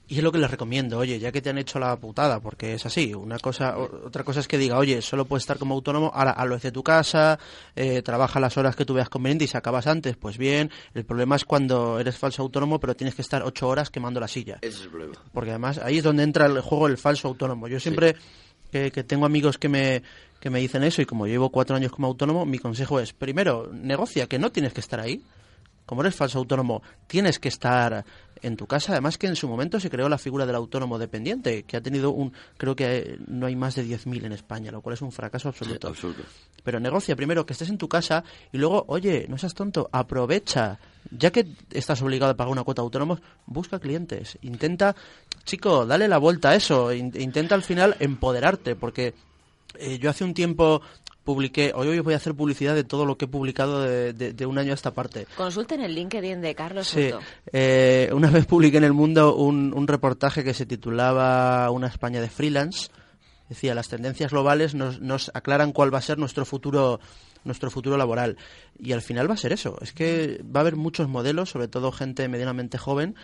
[0.07, 2.75] y es lo que les recomiendo, oye, ya que te han hecho la putada, porque
[2.75, 6.11] es así, una cosa, otra cosa es que diga, oye, solo puedes estar como autónomo,
[6.14, 7.38] ahora hazlo desde tu casa,
[7.75, 11.05] eh, trabaja las horas que tú veas conveniente y si acabas antes, pues bien, el
[11.05, 14.59] problema es cuando eres falso autónomo, pero tienes que estar ocho horas quemando la silla.
[14.61, 15.14] Ese es el problema.
[15.33, 17.67] Porque además ahí es donde entra el juego el falso autónomo.
[17.69, 18.17] Yo siempre
[18.71, 20.03] que, que tengo amigos que me,
[20.38, 23.71] que me dicen eso y como llevo cuatro años como autónomo, mi consejo es, primero,
[23.73, 25.23] negocia, que no tienes que estar ahí.
[25.87, 28.05] Como eres falso autónomo, tienes que estar
[28.44, 28.92] en tu casa.
[28.92, 32.11] Además que en su momento se creó la figura del autónomo dependiente, que ha tenido
[32.11, 35.49] un, creo que no hay más de 10.000 en España, lo cual es un fracaso
[35.49, 35.88] absoluto.
[35.88, 36.23] absoluto.
[36.62, 40.79] Pero negocia primero que estés en tu casa y luego, oye, no seas tonto, aprovecha.
[41.11, 44.38] Ya que estás obligado a pagar una cuota de autónomos, busca clientes.
[44.42, 44.97] Intenta,
[45.44, 46.92] chico, dale la vuelta a eso.
[46.92, 49.14] Intenta al final empoderarte, porque
[49.79, 50.81] eh, yo hace un tiempo
[51.25, 54.59] publiqué, hoy, hoy voy a hacer publicidad de todo lo que he publicado de, un
[54.59, 55.27] año a esta parte.
[55.37, 57.11] Consulten el LinkedIn de Carlos Sí,
[57.53, 62.21] eh, una vez publiqué en El Mundo un, un, reportaje que se titulaba Una España
[62.21, 62.90] de freelance.
[63.48, 67.01] Decía, las tendencias globales nos, nos aclaran cuál va a ser nuestro futuro
[67.44, 68.37] nuestro futuro laboral.
[68.79, 69.77] Y al final va a ser eso.
[69.83, 73.17] Es que va a haber muchos modelos, sobre todo gente medianamente joven,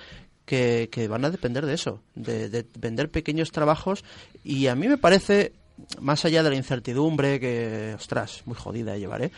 [0.45, 4.05] que, que van a depender de eso, de, de, vender pequeños trabajos.
[4.45, 5.53] Y a mí me parece
[6.01, 9.33] más allá de la incertidumbre, que, ostras, muy jodida de llevar, ¿eh?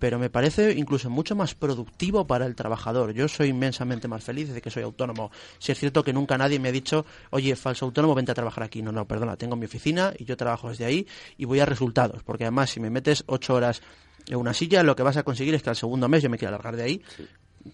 [0.00, 3.12] pero me parece incluso mucho más productivo para el trabajador.
[3.12, 5.30] Yo soy inmensamente más feliz desde que soy autónomo.
[5.58, 8.64] Si es cierto que nunca nadie me ha dicho, oye, falso autónomo, vente a trabajar
[8.64, 8.80] aquí.
[8.82, 12.22] No, no, perdona, tengo mi oficina y yo trabajo desde ahí y voy a resultados,
[12.24, 13.82] porque además si me metes ocho horas
[14.26, 16.38] en una silla, lo que vas a conseguir es que al segundo mes yo me
[16.38, 17.02] quiera largar de ahí.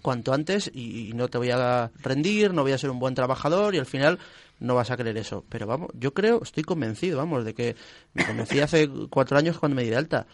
[0.02, 3.76] cuanto antes y, no te voy a rendir, no voy a ser un buen trabajador
[3.76, 4.18] y al final
[4.60, 5.44] no vas a creer eso.
[5.48, 7.76] Pero vamos, yo creo, estoy convencido, vamos, de que
[8.14, 10.26] me convencí hace cuatro años cuando me di de alta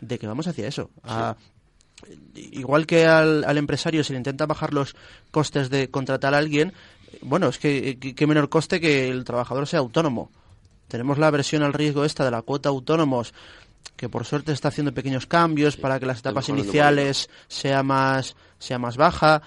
[0.00, 0.90] de que vamos hacia eso.
[2.34, 4.94] igual que al, empresario se le intenta bajar los
[5.30, 6.72] costes de contratar a alguien,
[7.22, 10.30] bueno, es que qué menor coste que el trabajador sea autónomo.
[10.88, 13.34] Tenemos la versión al riesgo esta de la cuota autónomos,
[13.96, 18.78] que por suerte está haciendo pequeños cambios para que las etapas iniciales sea más, sea
[18.78, 19.42] más baja.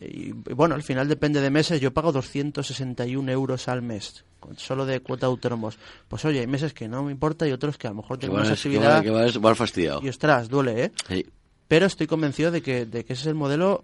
[0.00, 1.80] Y, bueno, al final depende de meses.
[1.80, 4.24] Yo pago 261 euros al mes,
[4.56, 5.78] solo de cuota autónomos.
[6.08, 8.34] Pues oye, hay meses que no me importa y otros que a lo mejor tengo
[8.34, 9.02] más actividad.
[9.02, 10.00] Que va, fastidiado.
[10.02, 11.26] Y ostras, duele, ¿eh?
[11.66, 13.82] Pero estoy convencido de que, de que ese es el modelo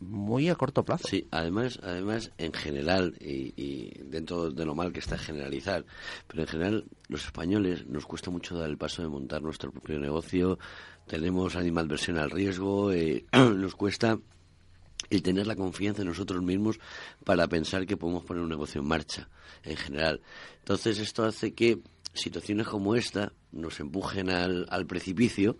[0.00, 1.06] muy a corto plazo.
[1.06, 5.84] Sí, además, además en general, y, y, dentro de lo mal que está generalizar,
[6.26, 10.00] pero en general los españoles nos cuesta mucho dar el paso de montar nuestro propio
[10.00, 10.58] negocio,
[11.06, 14.18] tenemos animadversión al riesgo, eh, nos cuesta
[15.08, 16.78] el tener la confianza en nosotros mismos
[17.24, 19.28] para pensar que podemos poner un negocio en marcha
[19.62, 20.20] en general.
[20.58, 21.80] Entonces esto hace que
[22.12, 25.56] situaciones como esta nos empujen al, al precipicio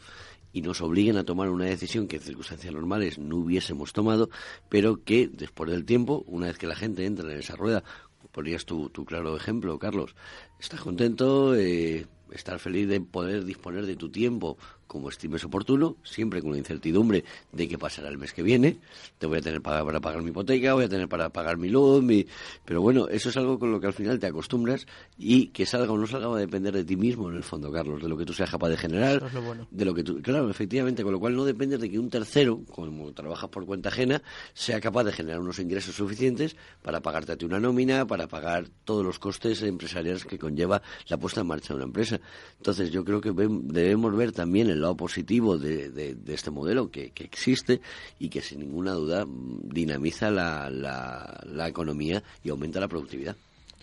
[0.53, 4.31] y nos obliguen a tomar una decisión que en circunstancias normales no hubiésemos tomado,
[4.69, 7.85] pero que después del tiempo, una vez que la gente entra en esa rueda,
[8.33, 10.15] ponías tu, tu claro ejemplo, Carlos,
[10.59, 14.57] estás contento, eh, estar feliz de poder disponer de tu tiempo
[14.91, 17.23] como estimes oportuno, siempre con la incertidumbre
[17.53, 18.79] de qué pasará el mes que viene.
[19.19, 21.69] Te voy a tener para, para pagar mi hipoteca, voy a tener para pagar mi
[21.69, 22.27] luz, mi...
[22.65, 25.93] pero bueno, eso es algo con lo que al final te acostumbras y que salga
[25.93, 28.17] o no salga va a depender de ti mismo en el fondo, Carlos, de lo
[28.17, 29.31] que tú seas capaz de generar,
[29.71, 32.61] de lo que tú, claro, efectivamente, con lo cual no depende de que un tercero,
[32.69, 34.21] como trabajas por cuenta ajena,
[34.55, 38.67] sea capaz de generar unos ingresos suficientes para pagarte a ti una nómina, para pagar
[38.83, 42.19] todos los costes empresariales que conlleva la puesta en marcha de una empresa.
[42.57, 47.81] Entonces, yo creo que debemos ver también el lado positivo de, este modelo que, existe
[48.19, 53.37] y que sin ninguna duda dinamiza la, la, economía y aumenta la productividad.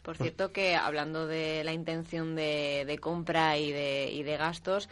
[0.04, 4.88] Por cierto que hablando de la intención de, de compra y de, y de gastos,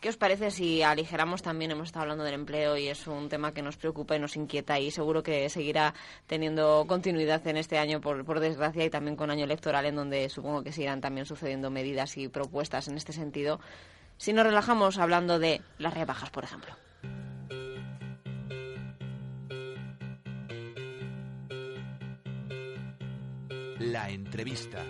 [0.00, 3.52] ¿Qué os parece si aligeramos también, hemos estado hablando del empleo y es un tema
[3.52, 5.94] que nos preocupa y nos inquieta y seguro que seguirá
[6.26, 10.28] teniendo continuidad en este año, por, por desgracia, y también con año electoral, en donde
[10.28, 13.58] supongo que seguirán también sucediendo medidas y propuestas en este sentido?
[14.16, 16.74] Si nos relajamos hablando de las rebajas, por ejemplo.
[23.78, 24.82] La entrevista.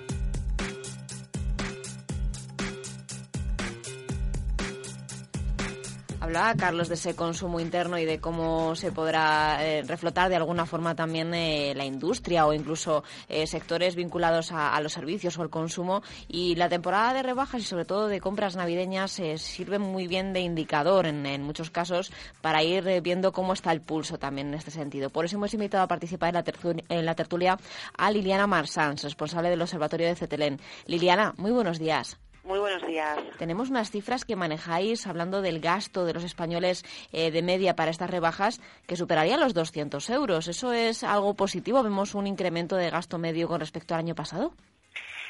[6.26, 10.66] Hablaba Carlos de ese consumo interno y de cómo se podrá eh, reflotar de alguna
[10.66, 15.50] forma también eh, la industria o incluso eh, sectores vinculados a, los servicios o al
[15.50, 16.02] consumo.
[16.26, 20.40] Y la temporada de rebajas y sobre todo de compras navideñas sirve muy bien de
[20.40, 22.10] indicador en, muchos casos
[22.40, 25.10] para ir viendo cómo está el pulso también en este sentido.
[25.10, 27.56] Por eso hemos invitado a participar en la, tertulia, en la tertulia
[27.96, 30.60] a Liliana Marsans, responsable del Observatorio de Cetelén.
[30.86, 32.18] Liliana, muy buenos días.
[32.46, 33.18] Muy buenos días.
[33.38, 37.90] Tenemos unas cifras que manejáis hablando del gasto de los españoles eh, de media para
[37.90, 40.46] estas rebajas que superaría los 200 euros.
[40.46, 41.82] ¿Eso es algo positivo?
[41.82, 44.52] ¿Vemos un incremento de gasto medio con respecto al año pasado?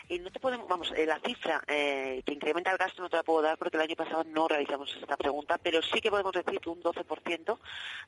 [0.09, 3.17] Y no te podemos, vamos, eh, la cifra eh, que incrementa el gasto no te
[3.17, 6.33] la puedo dar porque el año pasado no realizamos esta pregunta, pero sí que podemos
[6.33, 7.59] decir que un 12%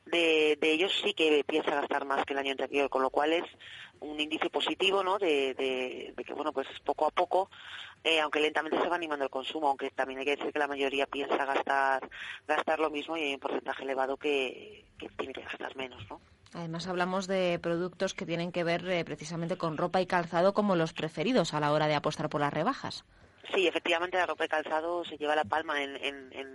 [0.05, 3.33] de, de ellos sí que piensa gastar más que el año anterior, con lo cual
[3.33, 3.43] es
[3.99, 5.17] un índice positivo, ¿no?
[5.17, 7.49] De, de, de que, bueno, pues poco a poco
[8.03, 10.67] eh, aunque lentamente se va animando el consumo, aunque también hay que decir que la
[10.67, 12.09] mayoría piensa gastar
[12.47, 14.85] gastar lo mismo y hay un porcentaje elevado que,
[15.17, 16.21] tiene que gastar menos, ¿no?
[16.53, 20.75] Además hablamos de productos que tienen que ver eh, precisamente con ropa y calzado como
[20.75, 23.05] los preferidos a la hora de apostar por las rebajas.
[23.53, 25.95] Sí, efectivamente la ropa de calzado se lleva la palma en,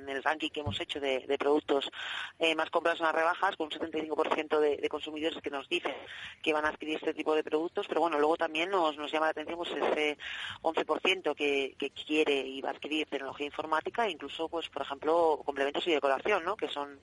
[0.08, 1.90] el ranking que hemos hecho de, productos
[2.38, 5.94] eh, más comprados en las rebajas, con un 75% de, de, consumidores que nos dicen
[6.42, 9.30] que van a adquirir este tipo de productos, pero bueno, luego también nos, llama la
[9.30, 10.18] atención pues ese
[10.62, 15.40] 11% que, que quiere y va a adquirir tecnología informática e incluso, pues por ejemplo,
[15.44, 16.56] complementos y decoración, ¿no?
[16.56, 17.00] que son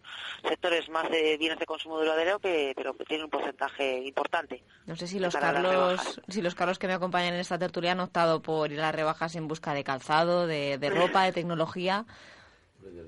[0.48, 4.64] sectores más de bienes de consumo duradero, que, pero que tienen un porcentaje importante.
[4.86, 8.00] No sé si los, Carlos, si los Carlos que me acompañan en esta tertulia han
[8.00, 12.06] optado por ir a las rebajas en busca de calzado, de, ropa, de tecnología.
[12.80, 13.04] Desde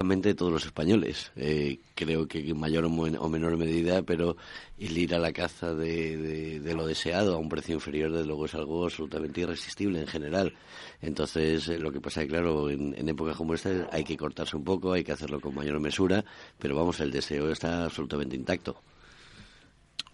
[0.00, 1.30] de todos los españoles.
[1.36, 4.36] Eh, creo que en mayor o menor medida, pero
[4.78, 8.54] el ir a la caza de, lo deseado a un precio inferior, desde luego, es
[8.54, 10.54] algo absolutamente irresistible en general.
[11.02, 14.16] Entonces, eh, lo que pasa es que, claro, en, en épocas como esta hay que
[14.16, 16.24] cortarse un poco, hay que hacerlo con mayor mesura,
[16.58, 18.80] pero vamos, el deseo está absolutamente intacto.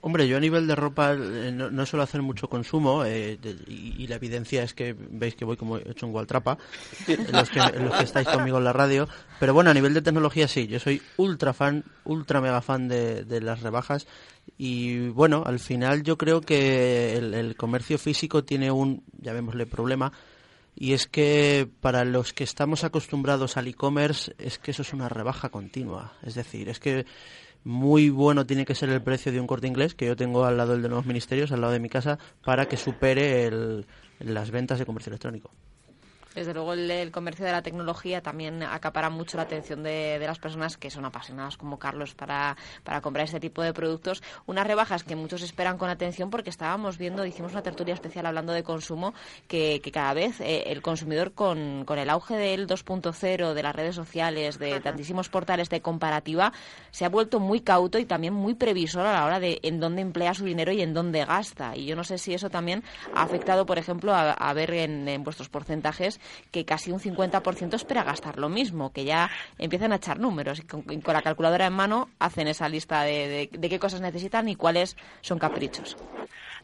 [0.07, 4.15] Hombre, yo a nivel de ropa eh, no, suelo hacer mucho consumo eh, y, la
[4.15, 6.57] evidencia es que veis que voy como hecho un gualtrapa,
[7.33, 9.09] los que, los que estáis conmigo en la radio.
[9.41, 13.41] Pero bueno, a nivel de tecnología sí, yo soy ultra fan, ultra mega fan de,
[13.41, 14.07] las rebajas
[14.57, 20.13] y bueno, al final yo creo que el, comercio físico tiene un, llamémosle, problema
[20.77, 25.09] y es que para los que estamos acostumbrados al e-commerce es que eso es una
[25.09, 26.13] rebaja continua.
[26.23, 27.07] Es decir, es que
[27.67, 30.57] muy bueno tiene que ser el precio de un corte inglés que yo tengo al
[30.57, 33.51] lado del de nuevos ministerios, al lado de mi casa, para que supere
[34.21, 35.51] las ventas de comercio electrónico.
[36.37, 40.77] Desde luego el, comercio de la tecnología también acapara mucho la atención de, las personas
[40.77, 44.23] que son apasionadas como Carlos para, para comprar este tipo de productos.
[44.45, 48.53] Unas rebajas que muchos esperan con atención porque estábamos viendo, hicimos una tertulia especial hablando
[48.53, 49.15] de consumo,
[49.49, 53.95] que, cada vez eh, el consumidor con, con el auge del 2.0, de las redes
[53.95, 56.53] sociales, de tantísimos portales de comparativa,
[56.91, 60.03] se ha vuelto muy cauto y también muy previsor a la hora de en dónde
[60.03, 61.75] emplea su dinero y en dónde gasta.
[61.75, 62.85] Y yo no sé si eso también
[63.15, 66.21] ha afectado, por ejemplo, a, ver en vuestros porcentajes
[66.51, 70.63] que casi un 50% espera gastar lo mismo, que ya empiezan a echar números y
[70.63, 74.97] con, la calculadora en mano hacen esa lista de, de qué cosas necesitan y cuáles
[75.21, 75.97] son caprichos.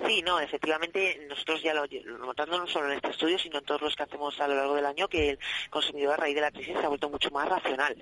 [0.07, 1.87] Sí, no, efectivamente, nosotros ya lo
[2.19, 4.75] notando no solo en este estudio, sino en todos los que hacemos a lo largo
[4.75, 5.39] del año, que el
[5.71, 7.95] consumidor a raíz de la crisis se ha vuelto mucho más racional.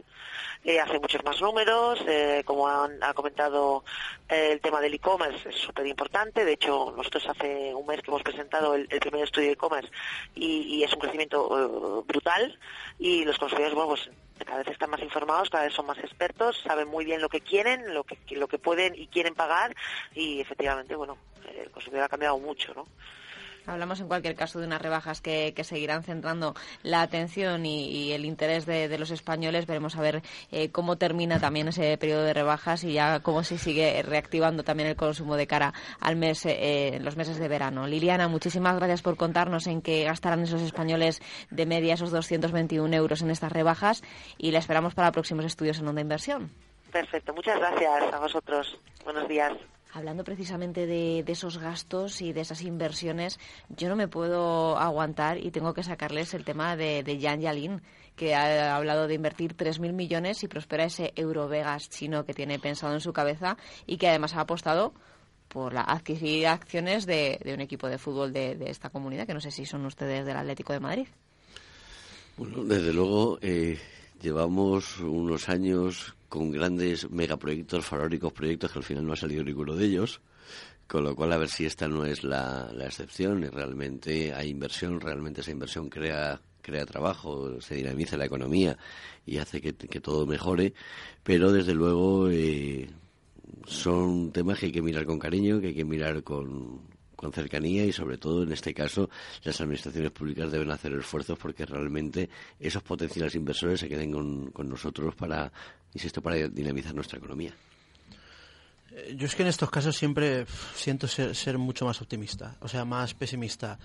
[0.64, 3.84] Eh, hace muchos más números, eh, como ha comentado
[4.28, 6.44] eh, el tema del e-commerce es súper importante.
[6.44, 9.90] De hecho, nosotros hace un mes que hemos presentado el, primer estudio de e-commerce
[10.34, 12.58] y, es un crecimiento brutal
[12.98, 14.10] y los consumidores, bueno, pues
[14.44, 17.40] cada vez están más informados, cada vez son más expertos, saben muy bien lo que
[17.40, 19.74] quieren, lo que, lo que pueden y quieren pagar
[20.14, 21.18] y efectivamente, bueno,
[21.56, 22.86] el consumidor ha cambiado mucho, ¿no?
[23.66, 28.66] Hablamos en cualquier caso de unas rebajas que, seguirán centrando la atención y, el interés
[28.66, 29.66] de, los españoles.
[29.66, 33.58] Veremos a ver eh, cómo termina también ese periodo de rebajas y ya cómo se
[33.58, 37.86] sigue reactivando también el consumo de cara al mes, eh, los meses de verano.
[37.86, 43.22] Liliana, muchísimas gracias por contarnos en qué gastarán esos españoles de media esos 221 euros
[43.22, 44.02] en estas rebajas
[44.38, 46.50] y la esperamos para próximos estudios en Onda Inversión.
[46.90, 48.78] Perfecto, muchas gracias a vosotros.
[49.04, 49.52] Buenos días.
[49.92, 55.50] Hablando precisamente de, esos gastos y de esas inversiones, yo no me puedo aguantar y
[55.50, 57.82] tengo que sacarles el tema de, de Jan Yalin,
[58.14, 62.94] que ha hablado de invertir 3.000 millones y prospera ese Eurovegas chino que tiene pensado
[62.94, 64.94] en su cabeza y que además ha apostado
[65.50, 69.50] por la adquirir acciones de, un equipo de fútbol de, esta comunidad, que no sé
[69.50, 71.08] si son ustedes del Atlético de Madrid.
[72.36, 73.78] Bueno, desde luego eh,
[74.20, 79.74] llevamos unos años con grandes megaproyectos, faraónicos proyectos que al final no ha salido ninguno
[79.74, 80.20] de ellos.
[80.86, 85.00] Con lo cual, a ver si esta no es la, excepción y realmente hay inversión,
[85.00, 88.76] realmente esa inversión crea crea trabajo, se dinamiza la economía
[89.24, 90.74] y hace que, todo mejore,
[91.22, 92.90] pero desde luego eh,
[93.66, 96.82] son temas que hay que mirar con cariño, que hay que mirar con,
[97.20, 99.10] con cercanía y sobre todo en este caso
[99.44, 105.14] las administraciones públicas deben hacer esfuerzos porque realmente esos potenciales inversores se queden con, nosotros
[105.14, 105.52] para,
[105.92, 107.52] insisto, para dinamizar nuestra economía.
[108.92, 112.68] Eh, yo es que en estos casos siempre siento ser, ser mucho más optimista, o
[112.68, 113.78] sea, más pesimista.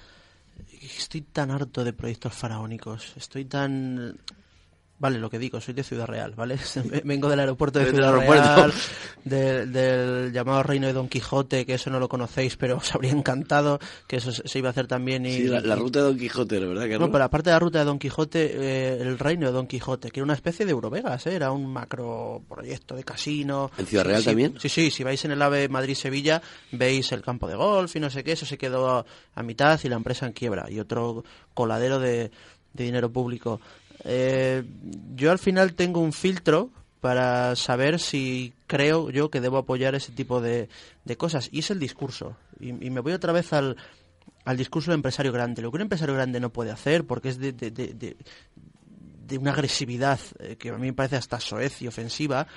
[0.82, 4.18] Estoy tan harto de proyectos faraónicos, estoy tan
[4.98, 6.58] Vale, lo que digo, soy de Ciudad Real, ¿vale?
[7.04, 8.74] Vengo del aeropuerto de Ciudad Real,
[9.26, 13.80] del llamado Reino de Don Quijote, que eso no lo conocéis, pero os habría encantado
[14.08, 15.26] que eso se iba a hacer también.
[15.26, 16.88] Y, sí, la, ruta de Don Quijote, ¿verdad?
[16.88, 19.68] Que no, pero aparte de la ruta de Don Quijote, eh, el Reino de Don
[19.68, 21.36] Quijote, que era una especie de Eurovegas, ¿eh?
[21.36, 23.72] era un macro proyecto de casino.
[23.78, 24.56] ¿En Ciudad Real también?
[24.62, 26.42] Sí, sí, si vais en el AVE Madrid-Sevilla,
[26.72, 29.90] veis el campo de golf y no sé qué, eso se quedó a, mitad y
[29.90, 30.72] la empresa en quiebra.
[30.72, 32.32] Y otro coladero de
[32.74, 33.60] dinero público
[34.06, 34.64] eh,
[35.16, 36.70] yo al final tengo un filtro
[37.02, 40.70] para saber si creo yo que debo apoyar ese tipo de,
[41.18, 41.50] cosas.
[41.52, 42.38] Y es el discurso.
[42.60, 43.76] Y, me voy otra vez al,
[44.46, 45.62] al discurso del empresario grande.
[45.62, 48.18] Lo que un empresario grande no puede hacer, porque es de, de, de,
[49.28, 52.48] de una agresividad eh, que a mí me parece hasta soez y ofensiva,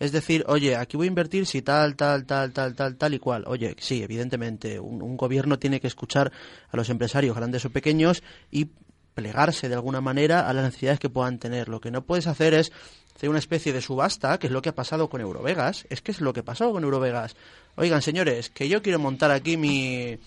[0.00, 3.18] es decir, oye, aquí voy a invertir si tal, tal, tal, tal, tal, tal y
[3.18, 3.44] cual.
[3.46, 6.32] Oye, sí, evidentemente, un, gobierno tiene que escuchar
[6.68, 8.70] a los empresarios grandes o pequeños y
[9.14, 11.68] plegarse de alguna manera a las necesidades que puedan tener.
[11.68, 12.72] Lo que no puedes hacer es
[13.14, 15.86] hacer una especie de subasta, que es lo que ha pasado con Eurovegas.
[15.88, 17.36] Es que es lo que pasó con Eurovegas.
[17.76, 20.18] Oigan, señores, que yo quiero montar aquí mi,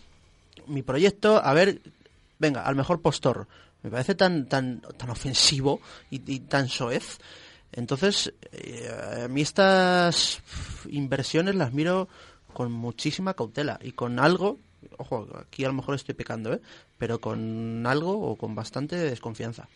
[0.68, 1.82] mi proyecto, a ver,
[2.40, 3.48] venga, al mejor postor.
[3.84, 7.20] Me parece tan, tan, tan ofensivo y, tan soez.
[7.72, 10.42] Entonces, eh, a mí estas
[10.90, 12.08] inversiones las miro
[12.54, 14.58] con muchísima cautela y con algo,
[14.98, 16.62] ojo, aquí a lo mejor estoy pecando, ¿eh?
[16.98, 19.68] pero con algo o con bastante desconfianza.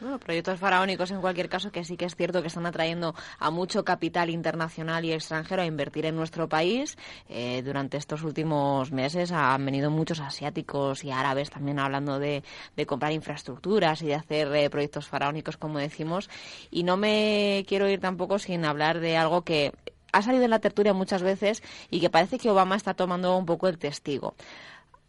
[0.00, 3.50] Bueno, proyectos faraónicos en cualquier caso que sí que es cierto que están atrayendo a
[3.50, 6.96] mucho capital internacional y extranjero a invertir en nuestro país.
[7.28, 12.42] Eh, durante estos últimos meses han venido muchos asiáticos y árabes también hablando de,
[12.86, 16.30] comprar infraestructuras y de hacer eh, proyectos faraónicos, como decimos.
[16.70, 19.74] Y no me quiero ir tampoco sin hablar de algo que
[20.12, 23.46] ha salido en la tertulia muchas veces y que parece que Obama está tomando un
[23.46, 24.34] poco el testigo.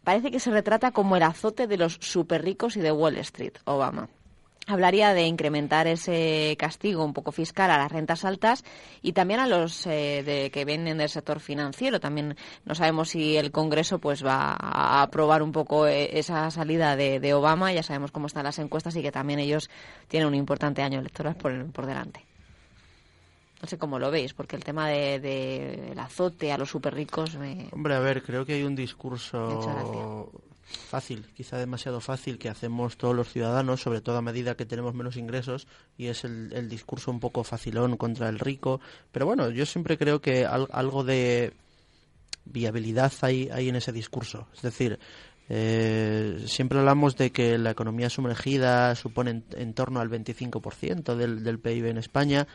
[0.04, 3.54] Parece que se retrata como el azote de los super ricos y de Wall Street,
[3.64, 4.08] Obama
[4.66, 8.64] hablaría de incrementar ese castigo un poco fiscal a las rentas altas
[9.02, 12.00] y también a los eh, de, que vienen del sector financiero.
[12.00, 16.96] También no sabemos si el Congreso pues va a aprobar un poco eh, esa salida
[16.96, 17.72] de, Obama.
[17.72, 19.70] Ya sabemos cómo están las encuestas y que también ellos
[20.08, 22.31] tienen un importante año electoral por, por delante.
[23.62, 27.36] No sé cómo lo veis, porque el tema del de, azote a los súper ricos
[27.36, 27.68] me...
[27.70, 30.32] Hombre, a ver, creo que hay un discurso
[30.64, 34.94] fácil, quizá demasiado fácil que hacemos todos los ciudadanos, sobre todo a medida que tenemos
[34.94, 38.80] menos ingresos, y es el, discurso un poco facilón contra el rico.
[39.12, 41.52] Pero bueno, yo siempre creo que algo de
[42.44, 44.48] viabilidad hay, hay en ese discurso.
[44.56, 44.98] Es decir,
[45.48, 51.60] eh, siempre hablamos de que la economía sumergida supone en, torno al 25% del, del
[51.60, 52.48] PIB en España.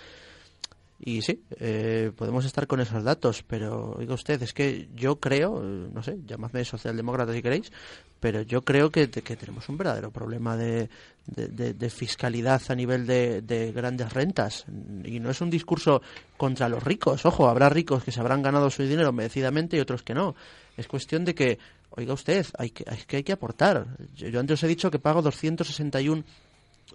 [0.99, 5.61] Y sí, eh, podemos estar con esos datos, pero oiga usted, es que yo creo,
[5.61, 7.71] no sé, llamadme socialdemócrata si queréis,
[8.19, 10.89] pero yo creo que, tenemos un verdadero problema de,
[11.27, 14.65] de, fiscalidad a nivel de, grandes rentas.
[15.03, 16.01] Y no es un discurso
[16.35, 20.01] contra los ricos, ojo, habrá ricos que se habrán ganado su dinero merecidamente y otros
[20.01, 20.35] que no.
[20.77, 21.59] Es cuestión de que,
[21.91, 23.85] oiga usted, hay que, hay que, hay que aportar.
[24.15, 26.23] Yo, yo antes os he dicho que pago 261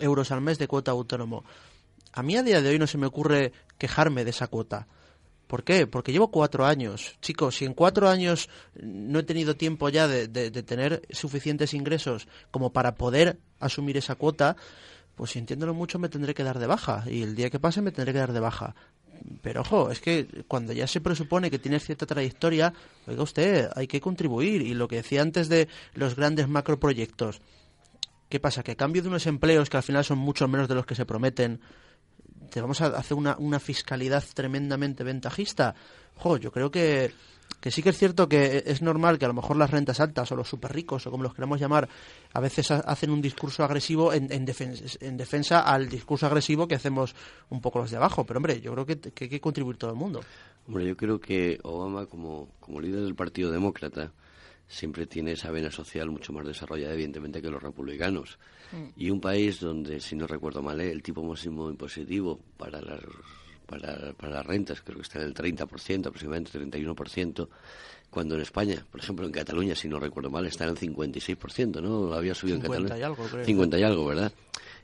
[0.00, 1.44] euros al mes de cuota autónomo
[2.12, 4.86] a mí a día de hoy no se me ocurre quejarme de esa cuota.
[5.46, 5.86] ¿Por qué?
[5.86, 7.18] Porque llevo cuatro años.
[7.20, 8.48] Chicos, si en cuatro años
[8.80, 10.26] no he tenido tiempo ya de,
[10.62, 14.56] tener suficientes ingresos como para poder asumir esa cuota,
[15.14, 17.04] pues si entiéndolo mucho me tendré que dar de baja.
[17.06, 18.74] Y el día que pase me tendré que dar de baja.
[19.42, 22.72] Pero ojo, es que cuando ya se presupone que tienes cierta trayectoria,
[23.06, 24.62] oiga usted, hay que contribuir.
[24.62, 27.42] Y lo que decía antes de los grandes macroproyectos,
[28.30, 28.62] ¿qué pasa?
[28.62, 30.94] Que a cambio de unos empleos que al final son mucho menos de los que
[30.94, 31.60] se prometen,
[32.50, 35.74] te vamos a hacer una, una fiscalidad tremendamente ventajista.
[36.16, 37.12] Jo, yo creo que,
[37.60, 40.30] que sí que es cierto que es normal que a lo mejor las rentas altas
[40.32, 41.88] o los súper ricos o como los queramos llamar
[42.32, 46.74] a veces hacen un discurso agresivo en, en, defensa, en, defensa, al discurso agresivo que
[46.74, 47.14] hacemos
[47.50, 48.24] un poco los de abajo.
[48.24, 50.20] Pero hombre, yo creo que, que hay que contribuir todo el mundo.
[50.66, 54.12] Hombre, yo creo que Obama como, como líder del Partido Demócrata
[54.72, 58.38] siempre tiene esa vena social mucho más desarrollada, evidentemente, que los republicanos.
[58.72, 58.84] Mm.
[58.96, 63.00] Y un país donde, si no recuerdo mal, el tipo máximo impositivo para las,
[63.66, 67.48] para, para las rentas creo que está en el 30%, aproximadamente 31%,
[68.08, 71.82] cuando en España, por ejemplo, en Cataluña, si no recuerdo mal, está en el 56%,
[71.82, 72.14] ¿no?
[72.14, 72.98] Había subido en Cataluña.
[72.98, 73.44] Y algo, creo.
[73.44, 74.32] 50 y algo, ¿verdad?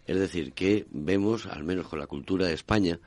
[0.07, 2.99] Es decir, que vemos, al menos con la cultura de España,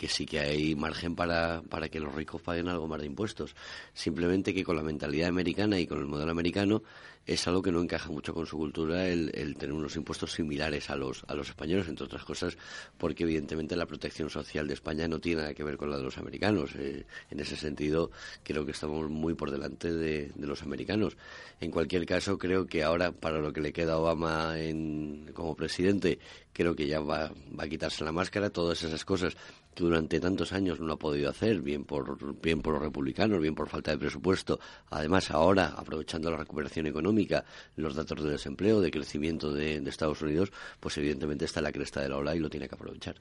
[0.00, 3.54] que sí que hay margen para, para que los ricos paguen algo más de impuestos.
[3.92, 6.82] Simplemente que con la mentalidad americana y con el modelo americano
[7.26, 10.96] es algo que no encaja mucho con su cultura el, tener unos impuestos similares a
[10.96, 12.56] los, a los españoles, entre otras cosas,
[12.96, 16.02] porque evidentemente la protección social de España no tiene nada que ver con la de
[16.02, 16.70] los americanos.
[16.76, 18.10] Eh, en ese sentido,
[18.42, 21.18] creo que estamos muy por delante de, los americanos.
[21.60, 25.54] En cualquier caso, creo que ahora, para lo que le queda a Obama en, como
[25.54, 26.18] presidente,
[26.52, 29.36] creo que ya va, va a quitarse la máscara, todas esas cosas
[29.74, 33.54] que durante tantos años no ha podido hacer, bien por, bien por los republicanos, bien
[33.54, 34.58] por falta de presupuesto.
[34.90, 37.44] Además, ahora, aprovechando la recuperación económica,
[37.76, 41.72] los datos de desempleo, de crecimiento de, de Estados Unidos, pues evidentemente está en la
[41.72, 43.16] cresta de la ola y lo tiene que aprovechar.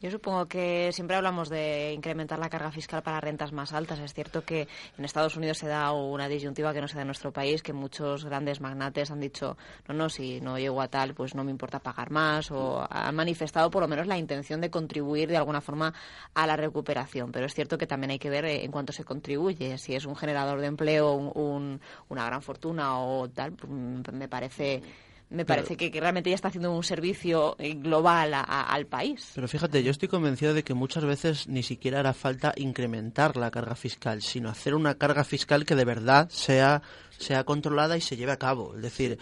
[0.00, 3.98] Yo supongo que siempre hablamos de incrementar la carga fiscal para rentas más altas.
[3.98, 7.08] Es cierto que en Estados Unidos se da una disyuntiva que no se da en
[7.08, 11.12] nuestro país, que muchos grandes magnates han dicho, no, no, si no llego a tal,
[11.12, 14.70] pues no me importa pagar más, o han manifestado por lo menos la intención de
[14.70, 15.92] contribuir de alguna forma
[16.32, 17.30] a la recuperación.
[17.30, 19.76] Pero es cierto que también hay que ver en cuánto se contribuye.
[19.76, 24.82] Si es un generador de empleo, una gran fortuna o tal, pues me parece
[25.30, 29.30] me parece que, realmente ya está haciendo un servicio eh, global al país.
[29.34, 33.50] Pero fíjate, yo estoy convencido de que muchas veces ni siquiera hará falta incrementar la
[33.50, 36.82] carga fiscal, sino hacer una carga fiscal que de verdad sea,
[37.16, 38.74] sea controlada y se lleve a cabo.
[38.74, 39.18] Es decir,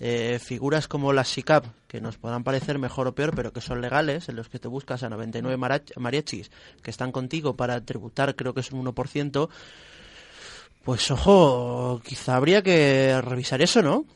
[0.00, 3.80] eh, figuras como las SICAP, que nos podrán parecer mejor o peor, pero que son
[3.80, 5.56] legales, en los que te buscas a 99
[5.96, 6.50] mariachis
[6.82, 9.48] que están contigo para tributar, creo que es un 1%,
[10.82, 14.06] pues ojo, quizá habría que revisar eso, ¿no?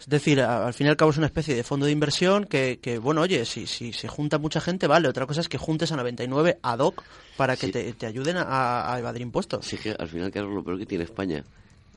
[0.00, 2.78] Es decir, al fin y al cabo es una especie de fondo de inversión que,
[2.80, 5.08] que bueno, oye, si, si se junta mucha gente, vale.
[5.08, 7.04] Otra cosa es que juntes a 99 ad hoc
[7.36, 9.66] para que te, ayuden a, evadir impuestos.
[9.66, 11.44] Sí, que al final, claro, lo peor que tiene España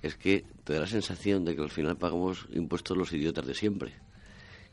[0.02, 3.56] es que te da la sensación de que al final pagamos impuestos los idiotas de
[3.56, 3.94] siempre.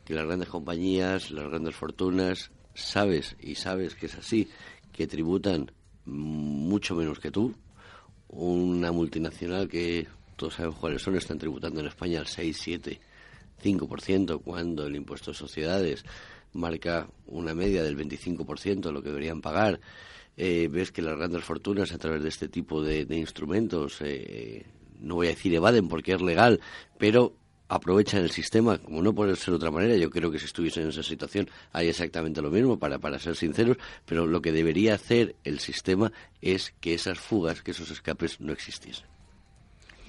[0.05, 4.49] Que las grandes compañías, las grandes fortunas, sabes y sabes que es así,
[4.93, 5.71] que tributan
[6.05, 7.55] mucho menos que tú.
[8.27, 13.01] Una multinacional que todos sabemos cuáles son, están tributando en España al 6, 7,
[13.61, 16.05] 5%, cuando el impuesto de sociedades
[16.53, 19.81] marca una media del 25% de lo que deberían pagar.
[20.37, 24.65] Eh, ves que las grandes fortunas a través de este tipo de, instrumentos eh,
[25.01, 26.61] no voy a decir evaden porque es legal,
[26.99, 27.35] pero
[27.69, 30.85] aprovechan el sistema, como no puede ser de otra manera, yo creo que si estuviesen
[30.85, 34.95] en esa situación hay exactamente lo mismo, para, para ser sinceros, pero lo que debería
[34.95, 39.07] hacer el sistema es que esas fugas, que esos escapes no existiesen.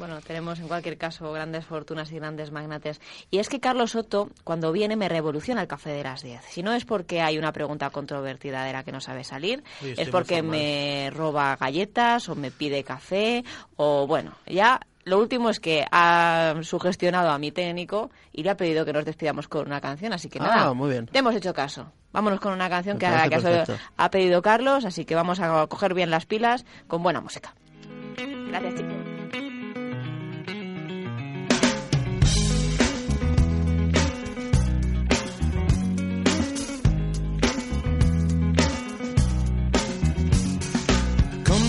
[0.01, 2.99] Bueno, tenemos en cualquier caso grandes fortunas y grandes magnates.
[3.29, 6.41] Y es que Carlos Soto, cuando viene, me revoluciona el café de las 10.
[6.43, 10.09] Si no es porque hay una pregunta controvertida de la que no sabe salir, es
[10.09, 13.43] porque me roba galletas o me pide café
[13.75, 18.57] o, bueno, ya lo último es que ha sugestionado a mi técnico y le ha
[18.57, 21.05] pedido que nos despidamos con una canción, así que ah, nada, muy bien.
[21.05, 21.91] te hemos hecho caso.
[22.11, 23.65] Vámonos con una canción que, ha, que
[23.97, 27.53] ha, pedido Carlos, así que vamos a coger bien las pilas con buena música.
[28.49, 29.10] Gracias, chicos.